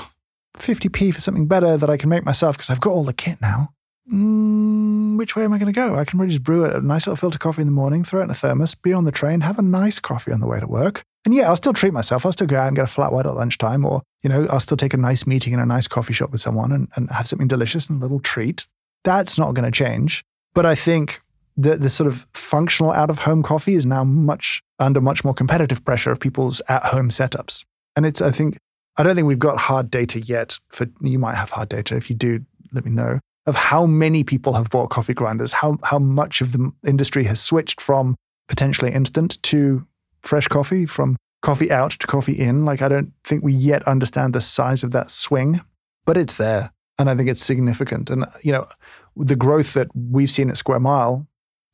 [0.57, 3.41] 50p for something better that I can make myself because I've got all the kit
[3.41, 3.73] now.
[4.11, 5.95] Mm, which way am I going to go?
[5.95, 8.25] I can really just brew a nice little filter coffee in the morning, throw it
[8.25, 10.67] in a thermos, be on the train, have a nice coffee on the way to
[10.67, 11.03] work.
[11.25, 12.25] And yeah, I'll still treat myself.
[12.25, 14.59] I'll still go out and get a flat white at lunchtime, or, you know, I'll
[14.59, 17.27] still take a nice meeting in a nice coffee shop with someone and, and have
[17.27, 18.67] something delicious and a little treat.
[19.03, 20.23] That's not going to change.
[20.53, 21.21] But I think
[21.57, 25.33] the, the sort of functional out of home coffee is now much under much more
[25.33, 27.63] competitive pressure of people's at home setups.
[27.95, 28.57] And it's, I think,
[28.97, 30.59] I don't think we've got hard data yet.
[30.69, 31.95] For you might have hard data.
[31.95, 35.77] If you do, let me know of how many people have bought coffee grinders, how
[35.83, 38.15] how much of the industry has switched from
[38.47, 39.85] potentially instant to
[40.21, 42.65] fresh coffee, from coffee out to coffee in.
[42.65, 45.61] Like I don't think we yet understand the size of that swing,
[46.05, 48.09] but it's there, and I think it's significant.
[48.09, 48.67] And you know,
[49.15, 51.27] the growth that we've seen at Square Mile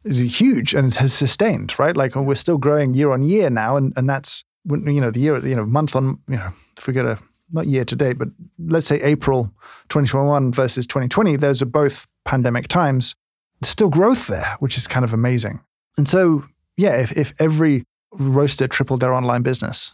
[0.04, 1.78] is huge and has sustained.
[1.80, 5.20] Right, like we're still growing year on year now, and and that's you know the
[5.20, 7.20] year you know month on you know if we get a
[7.52, 9.46] not year to date, but let's say April
[9.90, 13.16] 2021 versus 2020, those are both pandemic times.
[13.60, 15.60] There's still growth there, which is kind of amazing.
[15.98, 16.46] And so,
[16.78, 19.94] yeah, if, if every roaster tripled their online business,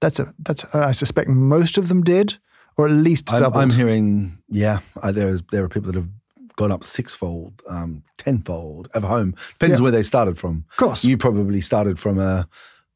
[0.00, 2.38] that's a that's I suspect most of them did,
[2.78, 3.62] or at least I'm, doubled.
[3.62, 6.08] I'm hearing, yeah, uh, there is there are people that have
[6.56, 9.34] gone up sixfold, um, tenfold at home.
[9.58, 9.82] Depends Yeah.
[9.82, 10.64] where they started from.
[10.70, 12.48] of course, You probably started from a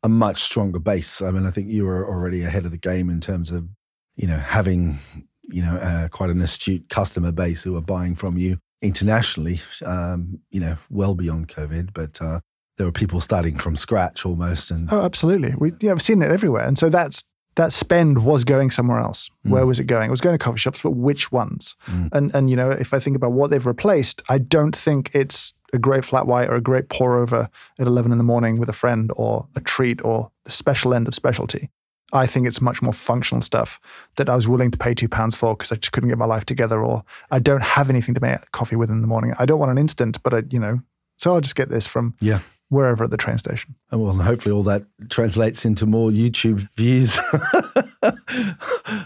[0.04, 1.22] a much stronger base.
[1.22, 3.68] I mean, I think you were already ahead of the game in terms of
[4.16, 4.98] you know having
[5.42, 9.60] you know uh, quite an astute customer base who are buying from you internationally.
[9.84, 12.40] Um, you know, well beyond COVID, but uh,
[12.78, 15.54] there were people starting from scratch almost, and Oh, absolutely.
[15.56, 17.24] We yeah, I've seen it everywhere, and so that's
[17.56, 19.30] that spend was going somewhere else.
[19.42, 19.66] Where Mm.
[19.66, 20.06] was it going?
[20.08, 21.76] It was going to coffee shops, but which ones?
[21.86, 22.08] Mm.
[22.12, 25.54] And and you know, if I think about what they've replaced, I don't think it's
[25.74, 27.48] a great flat white or a great pour over
[27.78, 31.08] at eleven in the morning with a friend, or a treat, or the special end
[31.08, 31.70] of specialty.
[32.14, 33.80] I think it's much more functional stuff
[34.16, 36.26] that I was willing to pay two pounds for because I just couldn't get my
[36.26, 39.32] life together, or I don't have anything to make coffee with in the morning.
[39.38, 40.80] I don't want an instant, but I, you know,
[41.16, 42.40] so I'll just get this from yeah.
[42.72, 43.74] Wherever at the train station.
[43.90, 47.18] And well, hopefully all that translates into more YouTube views.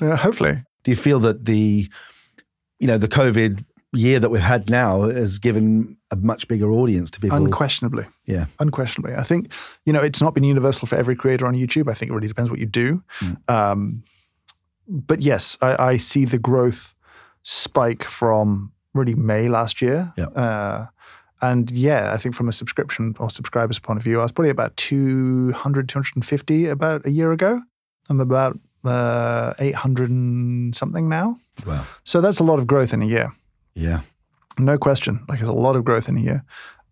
[0.00, 1.88] Yeah, hopefully, Do you feel that the,
[2.78, 7.10] you know, the COVID year that we've had now has given a much bigger audience
[7.12, 7.36] to people?
[7.36, 8.06] Unquestionably.
[8.24, 8.46] Yeah.
[8.58, 9.14] Unquestionably.
[9.14, 9.52] I think,
[9.84, 11.90] you know, it's not been universal for every creator on YouTube.
[11.90, 13.02] I think it really depends what you do.
[13.20, 13.50] Mm.
[13.50, 14.02] Um,
[14.88, 16.94] but yes, I, I see the growth
[17.42, 20.12] spike from really May last year.
[20.16, 20.26] Yeah.
[20.26, 20.86] Uh,
[21.42, 24.50] and yeah, I think from a subscription or subscribers point of view, I was probably
[24.50, 27.60] about 200, 250 about a year ago.
[28.08, 31.36] I'm about uh, 800 and something now.
[31.66, 31.84] Wow.
[32.04, 33.32] So that's a lot of growth in a year.
[33.74, 34.00] Yeah.
[34.58, 35.24] No question.
[35.28, 36.44] Like it's a lot of growth in a year.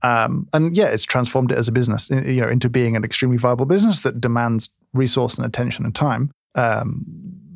[0.03, 3.38] Um, and yeah, it's transformed it as a business, you know, into being an extremely
[3.38, 6.30] viable business that demands resource and attention and time.
[6.55, 7.05] Um,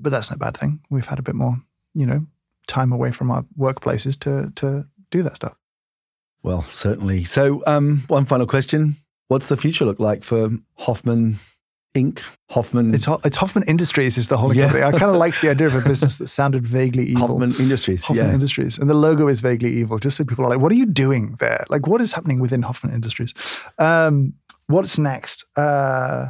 [0.00, 0.80] but that's no bad thing.
[0.88, 1.60] We've had a bit more,
[1.94, 2.26] you know,
[2.66, 5.57] time away from our workplaces to to do that stuff.
[6.48, 7.24] Well, certainly.
[7.24, 8.96] So, um, one final question:
[9.28, 11.38] What's the future look like for Hoffmann
[11.94, 12.20] Inc.
[12.50, 12.94] Hoffmann.
[12.94, 14.64] It's, it's Hoffmann Industries is the whole Yeah.
[14.66, 14.84] company.
[14.84, 17.28] I kind of liked the idea of a business that sounded vaguely evil.
[17.28, 18.04] Hoffmann Industries.
[18.04, 18.32] Hoffmann yeah.
[18.32, 18.78] Industries.
[18.78, 21.36] And the logo is vaguely evil, just so people are like, what are you doing
[21.38, 21.64] there?
[21.68, 23.34] Like, what is happening within Hoffmann Industries?
[23.78, 24.34] Um,
[24.68, 25.44] what's next?
[25.56, 26.28] Uh,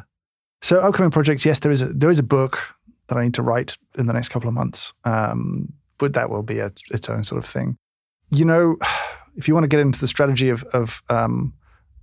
[0.62, 2.60] so upcoming projects, yes, there is a there is a book
[3.08, 4.92] that I need to write in the next couple of months.
[5.04, 7.76] Um, but that will be a, its own sort of thing.
[8.30, 8.76] You know,
[9.38, 11.54] if you want to get into the strategy of, of um,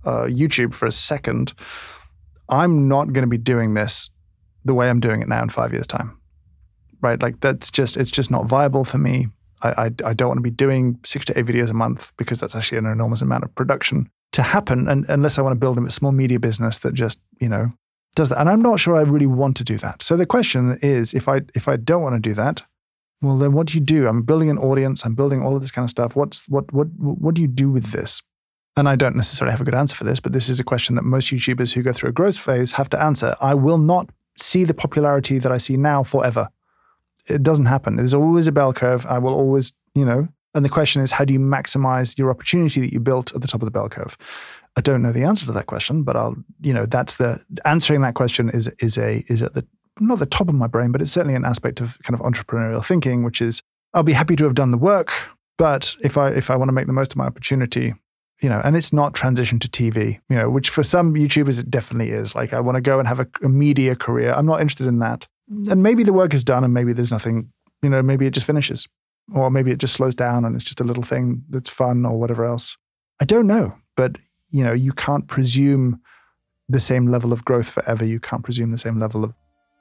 [0.04, 1.52] uh, YouTube for a second,
[2.48, 4.10] I'm not going to be doing this
[4.64, 6.18] the way I'm doing it now in five years' time.
[7.02, 7.20] Right?
[7.20, 9.28] Like that's just it's just not viable for me.
[9.62, 12.40] I, I, I don't want to be doing six to eight videos a month because
[12.40, 14.88] that's actually an enormous amount of production to happen.
[14.88, 17.72] And unless I want to build a small media business that just you know
[18.14, 20.02] does that, and I'm not sure I really want to do that.
[20.02, 22.62] So the question is, if I if I don't want to do that,
[23.22, 24.06] well then what do you do?
[24.08, 25.04] I'm building an audience.
[25.04, 26.16] I'm building all of this kind of stuff.
[26.16, 28.22] What's what what what do you do with this?
[28.76, 30.96] And I don't necessarily have a good answer for this, but this is a question
[30.96, 33.34] that most YouTubers who go through a growth phase have to answer.
[33.40, 36.48] I will not see the popularity that I see now forever.
[37.26, 37.96] It doesn't happen.
[37.96, 39.06] There's always a bell curve.
[39.06, 42.80] I will always, you know, and the question is, how do you maximize your opportunity
[42.80, 44.16] that you built at the top of the bell curve?
[44.76, 48.02] I don't know the answer to that question, but I'll, you know, that's the answering
[48.02, 49.66] that question is is a is at the
[50.00, 52.84] not the top of my brain, but it's certainly an aspect of kind of entrepreneurial
[52.84, 53.62] thinking, which is
[53.94, 55.12] I'll be happy to have done the work,
[55.58, 57.94] but if I if I want to make the most of my opportunity,
[58.42, 61.70] you know, and it's not transition to TV, you know, which for some YouTubers it
[61.70, 62.34] definitely is.
[62.34, 64.32] Like I want to go and have a, a media career.
[64.32, 65.26] I'm not interested in that.
[65.48, 67.50] And maybe the work is done and maybe there's nothing,
[67.82, 68.88] you know, maybe it just finishes.
[69.34, 72.18] Or maybe it just slows down and it's just a little thing that's fun or
[72.18, 72.76] whatever else.
[73.20, 73.74] I don't know.
[73.96, 74.16] But,
[74.50, 76.00] you know, you can't presume
[76.68, 78.04] the same level of growth forever.
[78.04, 79.32] You can't presume the same level of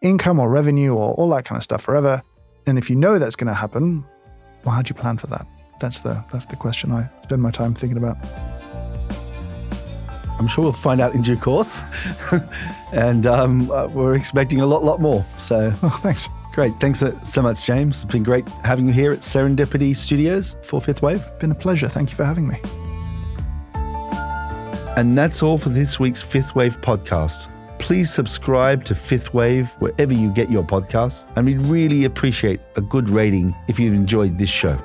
[0.06, 2.22] income or revenue or all that kind of stuff forever.
[2.68, 4.06] And if you know that's going to happen,
[4.64, 5.47] well, how do you plan for that?
[5.80, 8.18] That's the that's the question I spend my time thinking about.
[10.38, 11.84] I'm sure we'll find out in due course.
[12.91, 15.26] and um, uh, we're expecting a lot, lot more.
[15.38, 16.28] So Oh, thanks.
[16.53, 16.74] great.
[16.80, 18.03] Thanks so, so much, James.
[18.03, 21.24] It's been great having you here at Serendipity Studios for Fifth Wave.
[21.39, 21.88] Been a pleasure.
[21.88, 22.60] Thank you for having me.
[24.97, 27.51] And that's all for this week's Fifth Wave podcast.
[27.80, 32.82] Please subscribe to Fifth Wave wherever you get your podcasts, and we'd really appreciate a
[32.82, 34.80] good rating if you've enjoyed this show.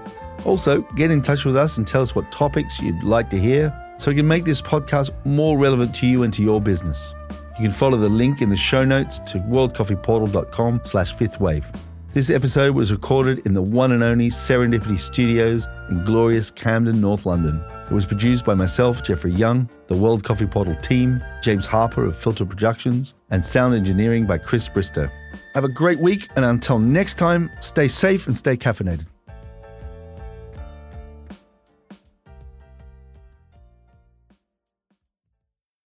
[0.44, 3.74] Also, get in touch with us and tell us what topics you'd like to hear
[3.98, 7.14] so we can make this podcast more relevant to you and to your business.
[7.58, 11.66] You can follow the link in the show notes to worldcoffeeportal.com slash fifth wave.
[12.12, 17.24] This episode was recorded in the one and only Serendipity Studios in glorious Camden, North
[17.24, 17.62] London.
[17.88, 22.16] It was produced by myself, Jeffrey Young, the World Coffee Portal team, James Harper of
[22.16, 25.08] Filter Productions, and sound engineering by Chris Bristow.
[25.54, 29.06] Have a great week, and until next time, stay safe and stay caffeinated.